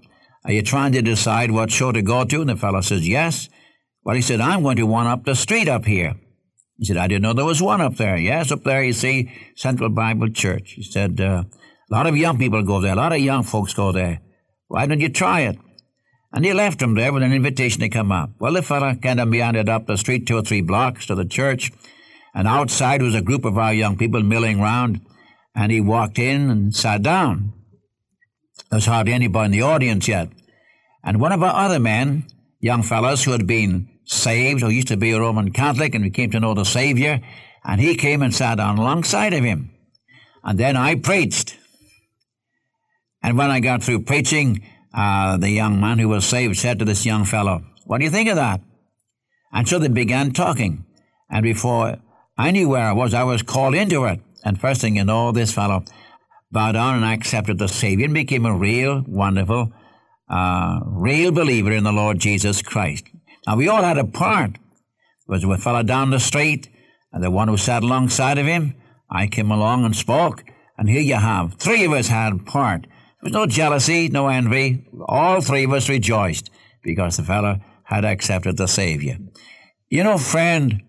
Are 0.45 0.53
you 0.53 0.61
trying 0.61 0.93
to 0.93 1.01
decide 1.01 1.51
what 1.51 1.69
show 1.69 1.91
to 1.91 2.01
go 2.01 2.23
to? 2.23 2.41
And 2.41 2.49
the 2.49 2.55
fellow 2.55 2.81
says, 2.81 3.07
Yes. 3.07 3.49
Well, 4.05 4.15
he 4.15 4.21
said, 4.21 4.41
I'm 4.41 4.63
going 4.63 4.77
to 4.77 4.85
one 4.85 5.07
up 5.07 5.25
the 5.25 5.35
street 5.35 5.67
up 5.67 5.85
here. 5.85 6.15
He 6.77 6.85
said, 6.85 6.97
I 6.97 7.07
didn't 7.07 7.23
know 7.23 7.33
there 7.33 7.45
was 7.45 7.61
one 7.61 7.81
up 7.81 7.95
there. 7.95 8.17
Yes, 8.17 8.51
up 8.51 8.63
there, 8.63 8.83
you 8.83 8.93
see, 8.93 9.31
Central 9.55 9.89
Bible 9.89 10.29
Church. 10.29 10.71
He 10.71 10.83
said, 10.83 11.21
uh, 11.21 11.43
a 11.89 11.93
lot 11.93 12.07
of 12.07 12.17
young 12.17 12.37
people 12.37 12.63
go 12.63 12.81
there. 12.81 12.93
A 12.93 12.97
lot 12.97 13.13
of 13.13 13.19
young 13.19 13.43
folks 13.43 13.73
go 13.73 13.91
there. 13.91 14.19
Why 14.73 14.87
don't 14.87 15.01
you 15.01 15.09
try 15.09 15.41
it? 15.41 15.59
And 16.33 16.43
he 16.43 16.51
left 16.51 16.81
him 16.81 16.95
there 16.95 17.13
with 17.13 17.21
an 17.21 17.31
invitation 17.31 17.81
to 17.81 17.89
come 17.89 18.11
up. 18.11 18.31
Well, 18.39 18.53
the 18.53 18.63
fellow 18.63 18.95
kind 18.95 19.19
of 19.19 19.27
meandered 19.27 19.69
up 19.69 19.85
the 19.85 19.99
street 19.99 20.25
two 20.25 20.37
or 20.37 20.41
three 20.41 20.61
blocks 20.61 21.05
to 21.05 21.13
the 21.13 21.25
church, 21.25 21.71
and 22.33 22.47
outside 22.47 23.03
was 23.03 23.13
a 23.13 23.21
group 23.21 23.45
of 23.45 23.55
our 23.55 23.71
young 23.71 23.99
people 23.99 24.23
milling 24.23 24.59
round, 24.59 25.01
and 25.53 25.71
he 25.71 25.79
walked 25.79 26.17
in 26.17 26.49
and 26.49 26.75
sat 26.75 27.03
down. 27.03 27.53
There 28.71 28.77
was 28.77 28.87
hardly 28.87 29.13
anybody 29.13 29.45
in 29.45 29.51
the 29.51 29.61
audience 29.61 30.07
yet. 30.07 30.29
And 31.03 31.21
one 31.21 31.33
of 31.33 31.43
our 31.43 31.53
other 31.53 31.79
men, 31.79 32.25
young 32.59 32.81
fellows 32.81 33.23
who 33.23 33.31
had 33.31 33.45
been 33.45 33.89
saved, 34.05 34.61
who 34.61 34.69
used 34.69 34.87
to 34.87 34.97
be 34.97 35.11
a 35.11 35.19
Roman 35.19 35.51
Catholic, 35.51 35.93
and 35.93 36.03
who 36.03 36.09
came 36.09 36.31
to 36.31 36.39
know 36.39 36.55
the 36.55 36.65
Savior, 36.65 37.21
and 37.63 37.79
he 37.79 37.93
came 37.93 38.23
and 38.23 38.33
sat 38.33 38.55
down 38.55 38.79
alongside 38.79 39.35
of 39.35 39.43
him. 39.43 39.69
And 40.43 40.59
then 40.59 40.75
I 40.75 40.95
preached. 40.95 41.52
And 43.23 43.37
when 43.37 43.49
I 43.49 43.61
got 43.61 43.81
through 43.81 44.03
preaching, 44.03 44.61
uh, 44.93 45.37
the 45.37 45.49
young 45.49 45.79
man 45.79 45.97
who 45.97 46.09
was 46.09 46.25
saved 46.25 46.57
said 46.57 46.77
to 46.79 46.85
this 46.85 47.05
young 47.05 47.25
fellow, 47.25 47.63
What 47.85 47.99
do 47.99 48.03
you 48.03 48.11
think 48.11 48.29
of 48.29 48.35
that? 48.35 48.61
And 49.51 49.67
so 49.67 49.79
they 49.79 49.87
began 49.87 50.31
talking. 50.31 50.85
And 51.29 51.43
before 51.43 51.97
I 52.37 52.51
knew 52.51 52.69
where 52.69 52.85
I 52.85 52.91
was, 52.91 53.13
I 53.13 53.23
was 53.23 53.41
called 53.41 53.75
into 53.75 54.05
it. 54.05 54.19
And 54.43 54.59
first 54.59 54.81
thing 54.81 54.97
you 54.97 55.05
know, 55.05 55.31
this 55.31 55.53
fellow 55.53 55.85
bowed 56.51 56.73
down 56.73 56.95
and 56.95 57.05
accepted 57.05 57.57
the 57.57 57.67
Savior 57.67 58.05
and 58.05 58.13
became 58.13 58.45
a 58.45 58.55
real, 58.55 59.03
wonderful, 59.07 59.71
uh, 60.29 60.79
real 60.85 61.31
believer 61.31 61.71
in 61.71 61.83
the 61.83 61.91
Lord 61.91 62.19
Jesus 62.19 62.61
Christ. 62.61 63.05
Now, 63.47 63.55
we 63.55 63.67
all 63.67 63.83
had 63.83 63.97
a 63.97 64.05
part. 64.05 64.51
There 65.27 65.39
was 65.39 65.43
a 65.43 65.57
fellow 65.57 65.83
down 65.83 66.11
the 66.11 66.19
street, 66.19 66.69
and 67.11 67.23
the 67.23 67.31
one 67.31 67.47
who 67.47 67.57
sat 67.57 67.83
alongside 67.83 68.37
of 68.37 68.45
him. 68.45 68.75
I 69.09 69.27
came 69.27 69.51
along 69.51 69.85
and 69.85 69.95
spoke, 69.95 70.43
and 70.77 70.89
here 70.89 71.01
you 71.01 71.15
have. 71.15 71.55
Three 71.55 71.85
of 71.85 71.91
us 71.91 72.07
had 72.07 72.45
part. 72.45 72.87
There 73.23 73.29
was 73.29 73.33
no 73.35 73.45
jealousy, 73.45 74.09
no 74.09 74.27
envy. 74.27 74.85
All 75.07 75.39
three 75.39 75.63
of 75.63 75.71
us 75.71 75.87
rejoiced 75.87 76.49
because 76.83 77.15
the 77.15 77.23
fellow 77.23 77.61
had 77.85 78.03
accepted 78.03 78.57
the 78.57 78.67
Savior. 78.67 79.17
You 79.89 80.03
know, 80.03 80.17
friend, 80.17 80.83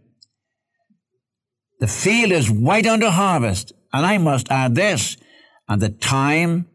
the 1.78 1.86
field 1.86 2.32
is 2.32 2.50
white 2.50 2.88
unto 2.88 3.06
harvest, 3.06 3.72
and 3.92 4.04
I 4.04 4.18
must 4.18 4.50
add 4.50 4.74
this, 4.74 5.16
and 5.68 5.80
the 5.80 5.90
time, 5.90 6.66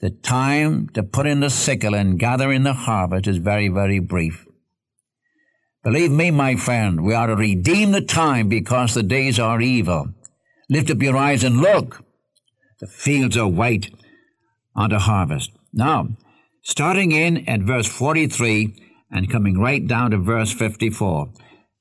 the 0.00 0.08
time 0.08 0.88
to 0.94 1.02
put 1.02 1.26
in 1.26 1.40
the 1.40 1.50
sickle 1.50 1.94
and 1.94 2.18
gather 2.18 2.50
in 2.50 2.62
the 2.62 2.72
harvest 2.72 3.26
is 3.26 3.36
very, 3.36 3.68
very 3.68 3.98
brief. 3.98 4.46
Believe 5.84 6.10
me, 6.10 6.30
my 6.30 6.56
friend, 6.56 7.04
we 7.04 7.12
are 7.12 7.26
to 7.26 7.36
redeem 7.36 7.92
the 7.92 8.00
time 8.00 8.48
because 8.48 8.94
the 8.94 9.02
days 9.02 9.38
are 9.38 9.60
evil. 9.60 10.14
Lift 10.70 10.90
up 10.90 11.02
your 11.02 11.18
eyes 11.18 11.44
and 11.44 11.60
look. 11.60 12.02
The 12.80 12.86
fields 12.86 13.36
are 13.36 13.46
white 13.46 13.90
unto 14.74 14.96
harvest. 14.96 15.50
Now, 15.72 16.08
starting 16.62 17.12
in 17.12 17.48
at 17.48 17.60
verse 17.60 17.86
43 17.86 18.74
and 19.10 19.30
coming 19.30 19.58
right 19.58 19.86
down 19.86 20.10
to 20.12 20.18
verse 20.18 20.52
54. 20.52 21.28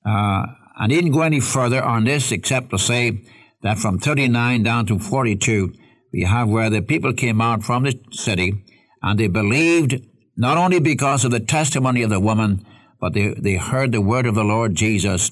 Uh, 0.05 0.45
I 0.77 0.87
didn't 0.87 1.11
go 1.11 1.21
any 1.21 1.39
further 1.39 1.81
on 1.81 2.03
this 2.03 2.31
except 2.31 2.71
to 2.71 2.77
say 2.77 3.21
that 3.61 3.77
from 3.77 3.99
39 3.99 4.63
down 4.63 4.85
to 4.87 4.99
42, 4.99 5.73
we 6.11 6.23
have 6.23 6.49
where 6.49 6.69
the 6.69 6.81
people 6.81 7.13
came 7.13 7.39
out 7.39 7.63
from 7.63 7.83
the 7.83 7.99
city 8.11 8.65
and 9.01 9.19
they 9.19 9.27
believed 9.27 10.05
not 10.35 10.57
only 10.57 10.79
because 10.79 11.23
of 11.23 11.31
the 11.31 11.39
testimony 11.39 12.03
of 12.03 12.09
the 12.09 12.19
woman, 12.19 12.65
but 12.99 13.13
they, 13.13 13.33
they 13.33 13.55
heard 13.55 13.91
the 13.91 14.01
word 14.01 14.25
of 14.25 14.35
the 14.35 14.43
Lord 14.43 14.75
Jesus. 14.75 15.31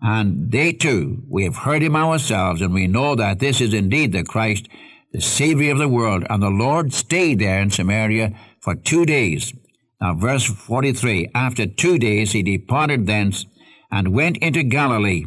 And 0.00 0.50
they 0.50 0.72
too, 0.72 1.22
we 1.28 1.44
have 1.44 1.56
heard 1.56 1.82
him 1.82 1.94
ourselves, 1.94 2.60
and 2.60 2.74
we 2.74 2.86
know 2.86 3.14
that 3.14 3.38
this 3.38 3.60
is 3.60 3.72
indeed 3.72 4.12
the 4.12 4.24
Christ 4.24 4.68
the 5.12 5.20
Savior 5.20 5.72
of 5.72 5.78
the 5.78 5.88
world. 5.88 6.26
And 6.28 6.42
the 6.42 6.50
Lord 6.50 6.92
stayed 6.92 7.38
there 7.38 7.60
in 7.60 7.70
Samaria 7.70 8.34
for 8.60 8.74
two 8.74 9.04
days. 9.04 9.52
Now, 10.00 10.14
verse 10.14 10.44
43 10.44 11.30
After 11.34 11.66
two 11.66 11.98
days 11.98 12.32
he 12.32 12.42
departed 12.42 13.06
thence 13.06 13.46
and 13.90 14.14
went 14.14 14.38
into 14.38 14.62
Galilee. 14.62 15.26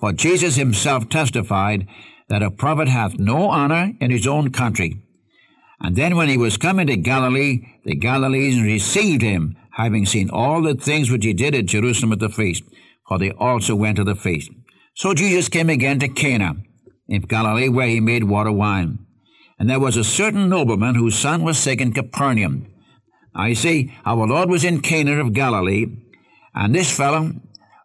For 0.00 0.12
Jesus 0.12 0.56
himself 0.56 1.08
testified 1.08 1.86
that 2.28 2.42
a 2.42 2.50
prophet 2.50 2.88
hath 2.88 3.18
no 3.18 3.50
honor 3.50 3.92
in 4.00 4.10
his 4.10 4.26
own 4.26 4.50
country. 4.50 5.00
And 5.80 5.96
then 5.96 6.16
when 6.16 6.28
he 6.28 6.38
was 6.38 6.56
come 6.56 6.78
into 6.78 6.96
Galilee, 6.96 7.66
the 7.84 7.94
Galileans 7.94 8.62
received 8.62 9.22
him, 9.22 9.56
having 9.72 10.06
seen 10.06 10.30
all 10.30 10.62
the 10.62 10.74
things 10.74 11.10
which 11.10 11.24
he 11.24 11.34
did 11.34 11.54
at 11.54 11.66
Jerusalem 11.66 12.12
at 12.12 12.18
the 12.18 12.30
feast, 12.30 12.64
for 13.06 13.18
they 13.18 13.30
also 13.32 13.74
went 13.74 13.96
to 13.96 14.04
the 14.04 14.16
feast. 14.16 14.50
So 14.94 15.12
Jesus 15.12 15.48
came 15.48 15.68
again 15.68 15.98
to 16.00 16.08
Cana 16.08 16.56
in 17.08 17.22
Galilee, 17.22 17.68
where 17.68 17.88
he 17.88 18.00
made 18.00 18.24
water 18.24 18.52
wine. 18.52 18.98
And 19.58 19.70
there 19.70 19.80
was 19.80 19.96
a 19.96 20.04
certain 20.04 20.48
nobleman 20.48 20.94
whose 20.94 21.18
son 21.18 21.42
was 21.42 21.58
sick 21.58 21.80
in 21.80 21.92
Capernaum. 21.92 22.66
I 23.34 23.54
see, 23.54 23.92
our 24.04 24.26
Lord 24.26 24.48
was 24.50 24.64
in 24.64 24.80
Cana 24.80 25.18
of 25.18 25.32
Galilee, 25.32 25.86
and 26.54 26.74
this 26.74 26.94
fellow, 26.94 27.32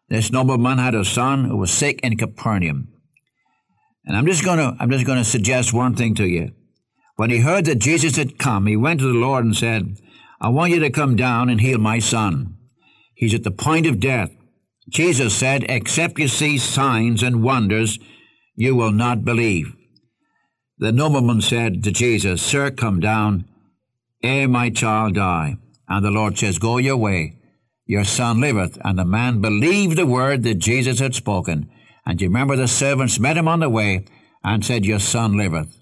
this 0.10 0.32
nobleman, 0.32 0.78
had 0.78 0.96
a 0.96 1.06
son 1.06 1.46
who 1.46 1.58
was 1.58 1.72
sick 1.72 2.00
in 2.04 2.18
Capernaum. 2.18 2.88
And 4.06 4.18
I'm 4.18 4.26
just 4.26 4.44
to 4.44 4.76
I'm 4.80 4.90
just 4.90 5.06
to 5.06 5.24
suggest 5.24 5.74
one 5.74 5.96
thing 5.96 6.16
to 6.16 6.28
you. 6.28 6.52
When 7.18 7.30
he 7.30 7.40
heard 7.40 7.66
that 7.66 7.80
Jesus 7.80 8.16
had 8.16 8.40
come, 8.40 8.66
he 8.66 8.76
went 8.76 9.00
to 9.02 9.08
the 9.08 9.20
Lord 9.20 9.46
and 9.46 9.56
said, 9.56 9.98
"I 10.40 10.50
want 10.50 10.72
you 10.72 10.80
to 10.80 10.90
come 10.90 11.16
down 11.16 11.50
and 11.50 11.62
heal 11.62 11.78
my 11.78 12.00
son. 12.00 12.56
He's 13.14 13.34
at 13.34 13.44
the 13.44 13.52
point 13.52 13.86
of 13.86 14.00
death." 14.00 14.32
Jesus 14.90 15.36
said, 15.36 15.66
"Except 15.70 16.18
you 16.18 16.28
see 16.28 16.58
signs 16.58 17.22
and 17.22 17.44
wonders, 17.44 18.00
you 18.56 18.76
will 18.76 18.92
not 18.92 19.26
believe. 19.26 19.74
The 20.78 20.92
nobleman 20.92 21.42
said 21.42 21.84
to 21.84 21.92
Jesus, 21.92 22.42
Sir, 22.42 22.72
come 22.72 23.00
down, 23.00 23.46
ere 24.24 24.48
my 24.48 24.70
child 24.70 25.16
die. 25.16 25.58
And 25.88 26.06
the 26.06 26.12
Lord 26.12 26.38
says, 26.38 26.58
Go 26.58 26.78
your 26.78 26.98
way, 26.98 27.38
your 27.86 28.04
son 28.04 28.42
liveth. 28.42 28.78
And 28.84 28.98
the 28.98 29.06
man 29.06 29.42
believed 29.42 29.98
the 29.98 30.06
word 30.06 30.44
that 30.44 30.56
Jesus 30.56 31.00
had 31.00 31.14
spoken. 31.14 31.70
And 32.06 32.20
you 32.22 32.28
remember 32.28 32.56
the 32.56 32.68
servants 32.68 33.20
met 33.20 33.38
him 33.38 33.48
on 33.48 33.60
the 33.60 33.70
way 33.70 34.06
and 34.44 34.66
said, 34.66 34.86
Your 34.86 35.00
son 35.00 35.38
liveth. 35.38 35.78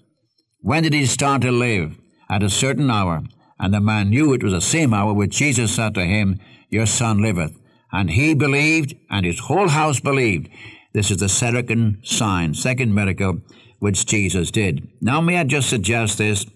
When 0.60 0.82
did 0.82 0.92
he 0.92 1.06
start 1.06 1.42
to 1.42 1.50
live? 1.50 1.96
At 2.28 2.42
a 2.42 2.50
certain 2.50 2.90
hour. 2.90 3.22
And 3.58 3.72
the 3.72 3.80
man 3.80 4.10
knew 4.10 4.32
it 4.32 4.42
was 4.42 4.52
the 4.52 4.60
same 4.60 4.92
hour 4.92 5.12
which 5.12 5.36
Jesus 5.36 5.74
said 5.74 5.94
to 5.94 6.04
him, 6.04 6.40
Your 6.68 6.86
son 6.86 7.22
liveth. 7.22 7.56
and 7.92 8.10
he 8.10 8.34
believed, 8.34 8.94
and 9.10 9.26
his 9.26 9.40
whole 9.40 9.68
house 9.68 10.00
believed. 10.00 10.48
This 10.92 11.10
is 11.10 11.18
the 11.18 11.28
second 11.28 12.00
sign, 12.04 12.54
second 12.54 12.94
miracle 12.94 13.40
which 13.78 14.06
Jesus 14.06 14.50
did. 14.50 14.88
Now, 15.00 15.20
may 15.20 15.38
I 15.38 15.44
just 15.44 15.68
suggest 15.68 16.18
this 16.18 16.46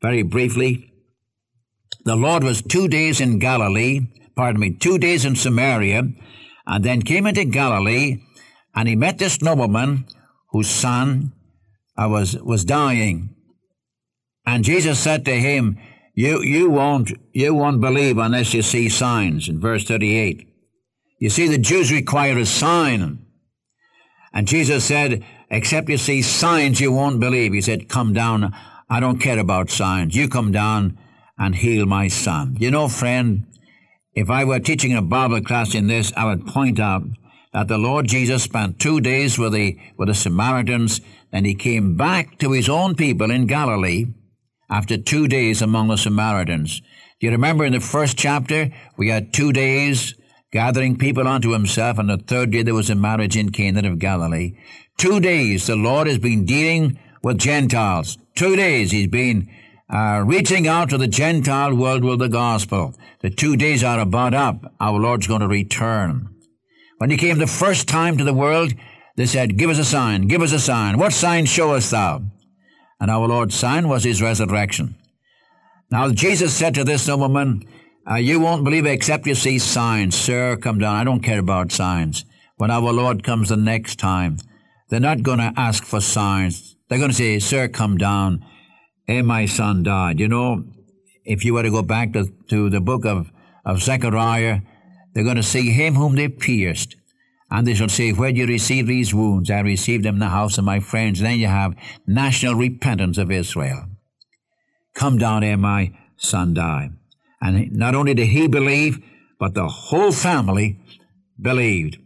very 0.00 0.22
briefly? 0.22 0.92
The 2.04 2.16
Lord 2.16 2.42
was 2.42 2.62
two 2.62 2.88
days 2.88 3.20
in 3.20 3.38
Galilee, 3.38 4.00
pardon 4.34 4.60
me, 4.60 4.74
two 4.74 4.98
days 4.98 5.24
in 5.24 5.36
Samaria, 5.36 6.08
and 6.66 6.84
then 6.84 7.02
came 7.02 7.26
into 7.26 7.44
Galilee, 7.44 8.18
and 8.74 8.88
he 8.88 8.96
met 8.96 9.18
this 9.18 9.42
nobleman 9.42 10.06
whose 10.50 10.68
son 10.68 11.32
uh, 11.96 12.08
was, 12.08 12.36
was 12.42 12.64
dying. 12.64 13.34
And 14.44 14.64
Jesus 14.64 14.98
said 14.98 15.24
to 15.26 15.38
him, 15.38 15.78
you, 16.14 16.42
you, 16.42 16.70
won't, 16.70 17.12
you 17.32 17.54
won't 17.54 17.80
believe 17.80 18.18
unless 18.18 18.52
you 18.52 18.62
see 18.62 18.88
signs, 18.88 19.48
in 19.48 19.60
verse 19.60 19.84
38. 19.84 20.48
You 21.18 21.30
see, 21.30 21.46
the 21.46 21.58
Jews 21.58 21.92
require 21.92 22.36
a 22.36 22.44
sign. 22.44 23.21
And 24.32 24.48
Jesus 24.48 24.84
said, 24.84 25.24
Except 25.50 25.88
you 25.88 25.98
see 25.98 26.22
signs, 26.22 26.80
you 26.80 26.92
won't 26.92 27.20
believe. 27.20 27.52
He 27.52 27.60
said, 27.60 27.88
Come 27.88 28.12
down. 28.12 28.54
I 28.88 29.00
don't 29.00 29.18
care 29.18 29.38
about 29.38 29.70
signs. 29.70 30.16
You 30.16 30.28
come 30.28 30.52
down 30.52 30.98
and 31.38 31.54
heal 31.54 31.86
my 31.86 32.08
son. 32.08 32.56
You 32.58 32.70
know, 32.70 32.88
friend, 32.88 33.46
if 34.14 34.30
I 34.30 34.44
were 34.44 34.60
teaching 34.60 34.94
a 34.94 35.02
Bible 35.02 35.42
class 35.42 35.74
in 35.74 35.86
this, 35.86 36.12
I 36.16 36.26
would 36.26 36.46
point 36.46 36.78
out 36.78 37.02
that 37.52 37.68
the 37.68 37.78
Lord 37.78 38.06
Jesus 38.06 38.42
spent 38.42 38.78
two 38.78 39.00
days 39.00 39.38
with 39.38 39.52
the, 39.52 39.78
with 39.98 40.08
the 40.08 40.14
Samaritans, 40.14 41.00
and 41.30 41.46
he 41.46 41.54
came 41.54 41.96
back 41.96 42.38
to 42.38 42.52
his 42.52 42.68
own 42.68 42.94
people 42.94 43.30
in 43.30 43.46
Galilee 43.46 44.06
after 44.70 44.96
two 44.96 45.28
days 45.28 45.60
among 45.60 45.88
the 45.88 45.96
Samaritans. 45.96 46.80
Do 47.20 47.26
you 47.26 47.30
remember 47.30 47.64
in 47.64 47.72
the 47.72 47.80
first 47.80 48.16
chapter, 48.16 48.70
we 48.96 49.08
had 49.08 49.32
two 49.32 49.52
days 49.52 50.14
gathering 50.52 50.96
people 50.96 51.26
unto 51.26 51.52
himself, 51.52 51.98
and 51.98 52.10
the 52.10 52.18
third 52.18 52.50
day 52.50 52.62
there 52.62 52.74
was 52.74 52.90
a 52.90 52.94
marriage 52.94 53.36
in 53.36 53.50
Cana 53.50 53.90
of 53.90 53.98
Galilee. 53.98 54.54
Two 54.98 55.18
days 55.18 55.66
the 55.66 55.76
Lord 55.76 56.06
has 56.06 56.18
been 56.18 56.44
dealing 56.44 56.98
with 57.22 57.38
Gentiles. 57.38 58.18
Two 58.34 58.54
days 58.54 58.90
he's 58.90 59.08
been 59.08 59.50
uh, 59.88 60.22
reaching 60.24 60.68
out 60.68 60.90
to 60.90 60.98
the 60.98 61.08
Gentile 61.08 61.74
world 61.74 62.04
with 62.04 62.18
the 62.18 62.28
gospel. 62.28 62.94
The 63.20 63.30
two 63.30 63.56
days 63.56 63.82
are 63.82 63.98
about 63.98 64.34
up. 64.34 64.72
Our 64.78 64.98
Lord's 64.98 65.26
going 65.26 65.40
to 65.40 65.48
return. 65.48 66.28
When 66.98 67.10
he 67.10 67.16
came 67.16 67.38
the 67.38 67.46
first 67.46 67.88
time 67.88 68.16
to 68.18 68.24
the 68.24 68.34
world, 68.34 68.74
they 69.16 69.26
said, 69.26 69.56
Give 69.56 69.70
us 69.70 69.78
a 69.78 69.84
sign, 69.84 70.28
give 70.28 70.42
us 70.42 70.52
a 70.52 70.60
sign. 70.60 70.98
What 70.98 71.12
sign 71.12 71.46
showest 71.46 71.90
thou? 71.90 72.22
And 73.00 73.10
our 73.10 73.26
Lord's 73.26 73.54
sign 73.54 73.88
was 73.88 74.04
his 74.04 74.22
resurrection. 74.22 74.96
Now 75.90 76.10
Jesus 76.10 76.54
said 76.54 76.74
to 76.74 76.84
this 76.84 77.08
nobleman, 77.08 77.66
uh, 78.10 78.16
You 78.16 78.40
won't 78.40 78.64
believe 78.64 78.86
it 78.86 78.90
except 78.90 79.26
you 79.26 79.34
see 79.34 79.58
signs. 79.58 80.16
Sir, 80.16 80.56
come 80.56 80.78
down. 80.78 80.96
I 80.96 81.04
don't 81.04 81.22
care 81.22 81.38
about 81.38 81.72
signs. 81.72 82.24
When 82.56 82.70
our 82.70 82.92
Lord 82.92 83.24
comes 83.24 83.48
the 83.48 83.56
next 83.56 83.98
time, 83.98 84.38
they're 84.88 85.00
not 85.00 85.22
going 85.22 85.38
to 85.38 85.52
ask 85.56 85.84
for 85.84 86.00
signs. 86.00 86.76
They're 86.88 86.98
going 86.98 87.10
to 87.10 87.16
say, 87.16 87.38
Sir, 87.38 87.68
come 87.68 87.96
down. 87.96 88.44
Hey, 89.06 89.22
my 89.22 89.46
son 89.46 89.82
died. 89.82 90.20
You 90.20 90.28
know, 90.28 90.64
if 91.24 91.44
you 91.44 91.54
were 91.54 91.62
to 91.62 91.70
go 91.70 91.82
back 91.82 92.12
to, 92.12 92.26
to 92.50 92.70
the 92.70 92.80
book 92.80 93.04
of, 93.04 93.30
of 93.64 93.82
Zechariah, 93.82 94.60
they're 95.14 95.24
going 95.24 95.36
to 95.36 95.42
see 95.42 95.70
him 95.70 95.94
whom 95.94 96.16
they 96.16 96.28
pierced. 96.28 96.96
And 97.50 97.66
they 97.66 97.74
shall 97.74 97.88
say, 97.88 98.12
Where 98.12 98.30
did 98.30 98.38
you 98.38 98.46
receive 98.46 98.86
these 98.86 99.14
wounds? 99.14 99.50
I 99.50 99.60
received 99.60 100.04
them 100.04 100.14
in 100.14 100.20
the 100.20 100.28
house 100.28 100.56
of 100.56 100.64
my 100.64 100.80
friends. 100.80 101.20
Then 101.20 101.38
you 101.38 101.48
have 101.48 101.74
national 102.06 102.54
repentance 102.54 103.18
of 103.18 103.30
Israel. 103.30 103.86
Come 104.94 105.18
down, 105.18 105.44
ere 105.44 105.56
my 105.56 105.92
son 106.16 106.54
die. 106.54 106.90
And 107.42 107.72
not 107.72 107.96
only 107.96 108.14
did 108.14 108.28
he 108.28 108.46
believe, 108.46 109.04
but 109.38 109.54
the 109.54 109.66
whole 109.66 110.12
family 110.12 110.78
believed. 111.38 111.98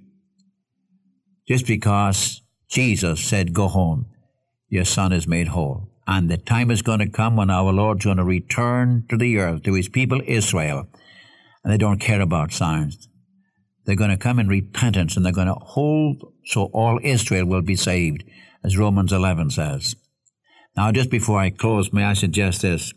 Just 1.46 1.66
because 1.66 2.40
Jesus 2.68 3.22
said, 3.22 3.52
Go 3.52 3.68
home. 3.68 4.06
Your 4.68 4.86
son 4.86 5.12
is 5.12 5.28
made 5.28 5.48
whole. 5.48 5.90
And 6.06 6.30
the 6.30 6.38
time 6.38 6.70
is 6.70 6.82
going 6.82 7.00
to 7.00 7.08
come 7.08 7.36
when 7.36 7.50
our 7.50 7.72
Lord's 7.72 8.04
going 8.04 8.16
to 8.16 8.24
return 8.24 9.04
to 9.10 9.16
the 9.16 9.38
earth, 9.38 9.62
to 9.64 9.74
his 9.74 9.88
people 9.88 10.22
Israel. 10.26 10.88
And 11.62 11.72
they 11.72 11.78
don't 11.78 12.00
care 12.00 12.20
about 12.20 12.52
signs. 12.52 13.08
They're 13.84 13.94
going 13.94 14.10
to 14.10 14.16
come 14.16 14.38
in 14.38 14.48
repentance 14.48 15.16
and 15.16 15.24
they're 15.24 15.32
going 15.32 15.46
to 15.48 15.54
hold 15.54 16.32
so 16.44 16.64
all 16.72 16.98
Israel 17.02 17.46
will 17.46 17.62
be 17.62 17.76
saved, 17.76 18.24
as 18.64 18.78
Romans 18.78 19.12
11 19.12 19.50
says. 19.50 19.96
Now, 20.76 20.92
just 20.92 21.10
before 21.10 21.40
I 21.40 21.50
close, 21.50 21.92
may 21.92 22.04
I 22.04 22.14
suggest 22.14 22.62
this? 22.62 22.92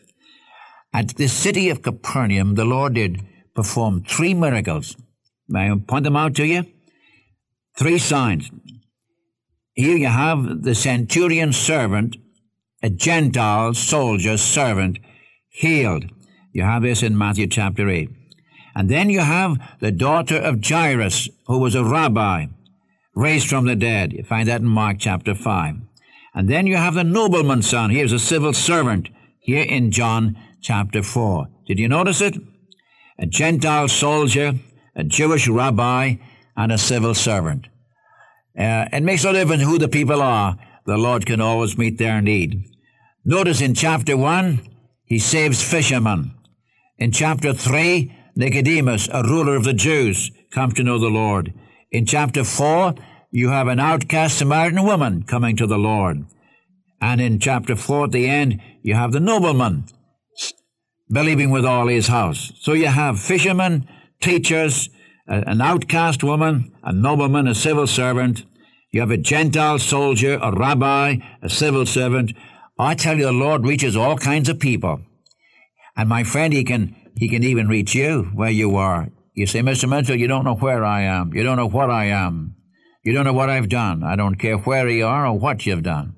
At 0.94 1.16
the 1.16 1.28
city 1.28 1.70
of 1.70 1.82
Capernaum, 1.82 2.56
the 2.56 2.66
Lord 2.66 2.96
did 2.96 3.22
perform 3.54 4.04
three 4.04 4.34
miracles. 4.34 4.96
May 5.48 5.72
I 5.72 5.76
point 5.76 6.04
them 6.04 6.16
out 6.16 6.36
to 6.36 6.46
you? 6.46 6.66
Three 7.78 7.98
signs. 7.98 8.50
Here 9.74 9.98
you 9.98 10.08
have 10.08 10.64
the 10.64 10.76
centurion 10.76 11.54
servant, 11.54 12.18
a 12.84 12.90
Gentile 12.90 13.74
soldier 13.74 14.38
servant, 14.38 15.00
healed. 15.48 16.06
You 16.52 16.64
have 16.64 16.82
this 16.82 17.04
in 17.04 17.18
Matthew 17.18 17.48
chapter 17.48 17.88
8. 17.88 18.10
And 18.76 18.90
then 18.90 19.10
you 19.10 19.20
have 19.20 19.58
the 19.80 19.92
daughter 19.92 20.38
of 20.38 20.64
Jairus, 20.64 21.30
who 21.48 21.60
was 21.60 21.76
a 21.76 21.84
rabbi, 21.84 22.48
raised 23.16 23.48
from 23.48 23.66
the 23.66 23.76
dead. 23.76 24.14
You 24.14 24.24
find 24.24 24.48
that 24.48 24.62
in 24.62 24.68
Mark 24.68 24.98
chapter 25.00 25.36
5. 25.36 25.76
And 26.34 26.50
then 26.50 26.68
you 26.68 26.76
have 26.78 26.96
the 26.96 27.04
nobleman's 27.04 27.70
son. 27.70 27.90
Here's 27.90 28.14
a 28.14 28.20
civil 28.20 28.54
servant 28.54 29.10
here 29.40 29.64
in 29.64 29.92
John 29.92 30.38
chapter 30.62 31.02
4. 31.02 31.48
Did 31.68 31.80
you 31.80 31.88
notice 31.88 32.22
it? 32.22 32.36
A 33.18 33.26
Gentile 33.26 33.88
soldier, 33.88 34.54
a 34.96 35.04
Jewish 35.04 35.48
rabbi, 35.48 36.16
and 36.56 36.72
a 36.72 36.78
civil 36.78 37.14
servant. 37.14 37.68
Uh, 38.58 38.86
it 38.92 39.04
makes 39.04 39.24
no 39.24 39.34
difference 39.34 39.64
who 39.64 39.78
the 39.78 39.88
people 39.88 40.22
are, 40.22 40.58
the 40.86 40.98
Lord 40.98 41.26
can 41.26 41.40
always 41.40 41.78
meet 41.78 41.98
their 41.98 42.22
need. 42.22 42.66
Notice 43.24 43.62
in 43.62 43.74
chapter 43.74 44.18
1, 44.18 44.68
he 45.06 45.20
saves 45.20 45.64
fishermen. 45.64 46.32
In 46.98 47.12
chapter 47.12 47.54
3, 47.54 48.16
Nicodemus, 48.36 49.08
a 49.14 49.24
ruler 49.24 49.56
of 49.56 49.64
the 49.64 49.74
Jews, 49.74 50.32
comes 50.52 50.74
to 50.76 50.84
know 50.84 50.98
the 50.98 51.08
Lord. 51.08 51.54
In 51.92 52.06
chapter 52.06 52.44
4, 52.44 52.96
you 53.32 53.50
have 53.50 53.68
an 53.68 53.80
outcast 53.80 54.38
Samaritan 54.38 54.84
woman 54.84 55.24
coming 55.24 55.56
to 55.58 55.68
the 55.68 55.78
Lord. 55.78 56.26
And 57.02 57.22
in 57.22 57.40
chapter 57.40 57.76
4, 57.76 58.06
at 58.06 58.12
the 58.12 58.28
end, 58.28 58.62
you 58.82 58.96
have 58.96 59.12
the 59.12 59.20
nobleman 59.20 59.86
believing 61.10 61.50
with 61.50 61.66
all 61.66 61.88
his 61.88 62.08
house. 62.08 62.52
So 62.60 62.74
you 62.74 62.88
have 62.88 63.20
fishermen, 63.20 63.88
teachers, 64.22 64.90
an 65.28 65.62
outcast 65.62 66.24
woman, 66.24 66.72
a 66.84 66.92
nobleman, 66.92 67.48
a 67.48 67.56
civil 67.56 67.88
servant. 67.88 68.44
You 68.92 69.02
have 69.02 69.12
a 69.12 69.18
Gentile 69.18 69.80
soldier, 69.80 70.40
a 70.42 70.52
rabbi, 70.52 71.18
a 71.42 71.50
civil 71.50 71.86
servant. 71.86 72.34
I 72.78 72.96
tell 72.96 73.18
you, 73.18 73.26
the 73.26 73.32
Lord 73.32 73.66
reaches 73.66 73.96
all 73.96 74.18
kinds 74.18 74.50
of 74.50 74.60
people. 74.60 75.02
And 75.96 76.10
my 76.10 76.24
friend, 76.24 76.54
he 76.54 76.64
can, 76.64 76.96
he 77.16 77.30
can 77.30 77.44
even 77.44 77.68
reach 77.68 77.94
you 77.94 78.32
where 78.34 78.50
you 78.50 78.76
are. 78.76 79.10
You 79.34 79.46
say, 79.46 79.62
Mr. 79.62 79.88
Mitchell, 79.88 80.16
you 80.16 80.28
don't 80.28 80.46
know 80.46 80.56
where 80.56 80.84
I 80.84 81.02
am. 81.02 81.34
You 81.34 81.44
don't 81.44 81.58
know 81.58 81.68
what 81.68 81.92
I 81.92 82.06
am. 82.06 82.56
You 83.04 83.14
don't 83.14 83.26
know 83.26 83.34
what 83.34 83.50
I've 83.50 83.70
done. 83.70 84.04
I 84.04 84.16
don't 84.16 84.36
care 84.36 84.58
where 84.58 84.88
you 84.90 85.06
are 85.06 85.28
or 85.28 85.38
what 85.38 85.66
you've 85.66 85.84
done. 85.84 86.16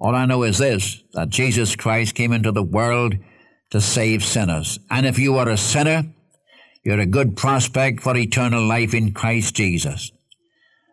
All 0.00 0.14
I 0.14 0.26
know 0.26 0.42
is 0.42 0.58
this, 0.58 1.02
that 1.12 1.28
Jesus 1.28 1.76
Christ 1.76 2.14
came 2.14 2.32
into 2.32 2.52
the 2.52 2.62
world 2.62 3.14
to 3.74 3.80
save 3.80 4.22
sinners. 4.22 4.78
And 4.88 5.04
if 5.04 5.18
you 5.18 5.36
are 5.36 5.48
a 5.48 5.56
sinner, 5.56 6.04
you're 6.84 7.00
a 7.00 7.06
good 7.06 7.36
prospect 7.36 8.00
for 8.00 8.16
eternal 8.16 8.64
life 8.64 8.94
in 8.94 9.12
Christ 9.12 9.56
Jesus. 9.56 10.12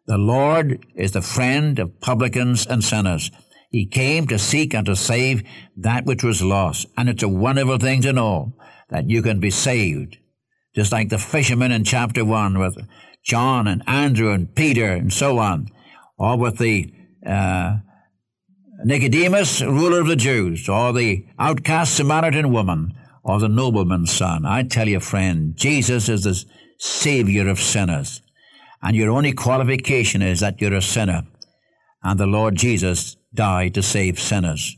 The 0.08 0.17
Lord 0.17 0.84
is 0.96 1.12
the 1.12 1.22
friend 1.22 1.78
of 1.78 2.02
publicans 2.02 2.65
and 2.65 2.84
sinners. 2.84 3.30
He 3.70 3.86
came 3.86 4.26
to 4.30 4.39
seek 4.39 4.74
and 4.74 4.88
to 4.88 4.96
save 4.96 5.44
that 5.78 6.06
which 6.06 6.24
was 6.24 6.41
lost. 6.41 6.88
And 6.98 7.08
it's 7.08 7.22
a 7.22 7.28
wonderful 7.28 7.78
thing 7.78 8.02
to 8.02 8.13
know 8.13 8.56
that 8.89 9.08
you 9.08 9.22
can 9.22 9.39
be 9.39 9.52
saved. 9.52 10.17
Just 10.74 10.91
like 10.91 11.10
the 11.10 11.20
fishermen 11.20 11.72
in 11.72 11.84
chapter 11.84 12.26
1 12.26 12.58
with 12.58 12.78
John 13.24 13.67
and 13.67 13.84
Andrew 13.86 14.32
and 14.32 14.56
Peter 14.56 14.91
and 14.91 15.13
so 15.13 15.38
on, 15.38 15.67
or 16.17 16.36
with 16.36 16.58
the 16.58 16.91
uh, 17.28 17.78
Nicodemus, 18.84 19.62
ruler 19.62 20.02
of 20.02 20.08
the 20.08 20.15
Jews, 20.15 20.67
or 20.67 20.91
the 20.91 21.26
outcast 21.38 21.96
Samaritan 21.96 22.52
woman, 22.52 22.94
or 23.24 23.39
the 23.39 23.48
nobleman's 23.48 24.12
son. 24.12 24.46
I 24.46 24.63
tell 24.63 24.88
you, 24.88 25.00
friend, 25.00 25.56
Jesus 25.56 26.10
is 26.10 26.24
the 26.24 26.44
Savior 26.80 27.48
of 27.48 27.60
sinners. 27.60 28.22
And 28.82 28.96
your 28.96 29.12
only 29.12 29.34
qualification 29.34 30.24
is 30.24 30.39
that 30.39 30.60
you're 30.60 30.74
a 30.74 30.82
sinner. 30.82 31.24
And 32.04 32.20
the 32.20 32.26
Lord 32.26 32.56
Jesus 32.56 33.17
died 33.34 33.76
to 33.76 33.84
save 33.84 34.20
sinners. 34.20 34.76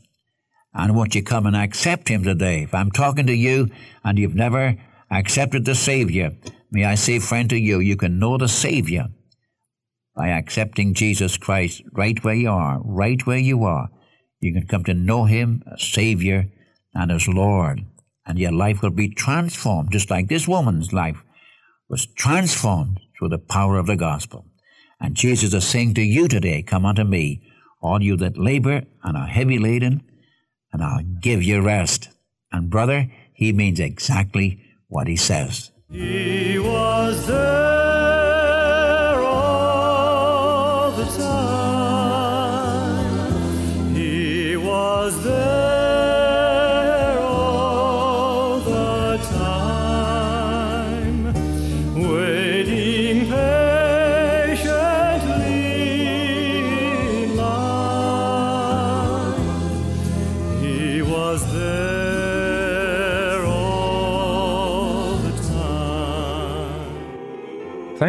And 0.74 0.94
won't 0.94 1.14
you 1.14 1.22
come 1.22 1.46
and 1.46 1.56
accept 1.56 2.08
Him 2.08 2.24
today? 2.24 2.64
If 2.64 2.74
I'm 2.74 2.90
talking 2.90 3.26
to 3.26 3.34
you 3.34 3.70
and 4.02 4.18
you've 4.18 4.34
never 4.34 4.76
accepted 5.10 5.64
the 5.64 5.74
Savior, 5.74 6.32
may 6.70 6.84
I 6.84 6.96
say, 6.96 7.18
friend, 7.18 7.48
to 7.48 7.56
you, 7.56 7.78
you 7.78 7.96
can 7.96 8.18
know 8.18 8.36
the 8.36 8.48
Savior 8.48 9.08
by 10.16 10.28
accepting 10.28 10.94
Jesus 10.94 11.36
Christ 11.36 11.82
right 11.92 12.22
where 12.22 12.34
you 12.34 12.50
are, 12.50 12.80
right 12.84 13.24
where 13.26 13.38
you 13.38 13.64
are. 13.64 13.88
You 14.40 14.52
can 14.52 14.66
come 14.66 14.84
to 14.84 14.94
know 14.94 15.24
Him 15.24 15.62
as 15.72 15.82
Savior 15.82 16.46
and 16.94 17.10
as 17.10 17.26
Lord 17.26 17.84
and 18.26 18.38
your 18.38 18.52
life 18.52 18.82
will 18.82 18.90
be 18.90 19.08
transformed, 19.08 19.92
just 19.92 20.10
like 20.10 20.28
this 20.28 20.48
woman's 20.48 20.92
life 20.92 21.22
was 21.88 22.06
transformed 22.06 23.00
through 23.18 23.28
the 23.28 23.38
power 23.38 23.78
of 23.78 23.86
the 23.86 23.96
gospel. 23.96 24.46
And 25.00 25.14
Jesus 25.14 25.52
is 25.52 25.66
saying 25.66 25.94
to 25.94 26.02
you 26.02 26.28
today, 26.28 26.62
Come 26.62 26.86
unto 26.86 27.04
me, 27.04 27.42
all 27.82 28.02
you 28.02 28.16
that 28.16 28.38
labor 28.38 28.84
and 29.02 29.16
are 29.16 29.26
heavy 29.26 29.58
laden, 29.58 30.02
and 30.72 30.82
I'll 30.82 31.02
give 31.02 31.42
you 31.42 31.60
rest. 31.60 32.08
And 32.50 32.70
brother, 32.70 33.10
he 33.34 33.52
means 33.52 33.80
exactly 33.80 34.62
what 34.88 35.06
he 35.06 35.16
says. 35.16 35.70
He 35.90 36.58
was 36.58 37.26
there 37.26 37.63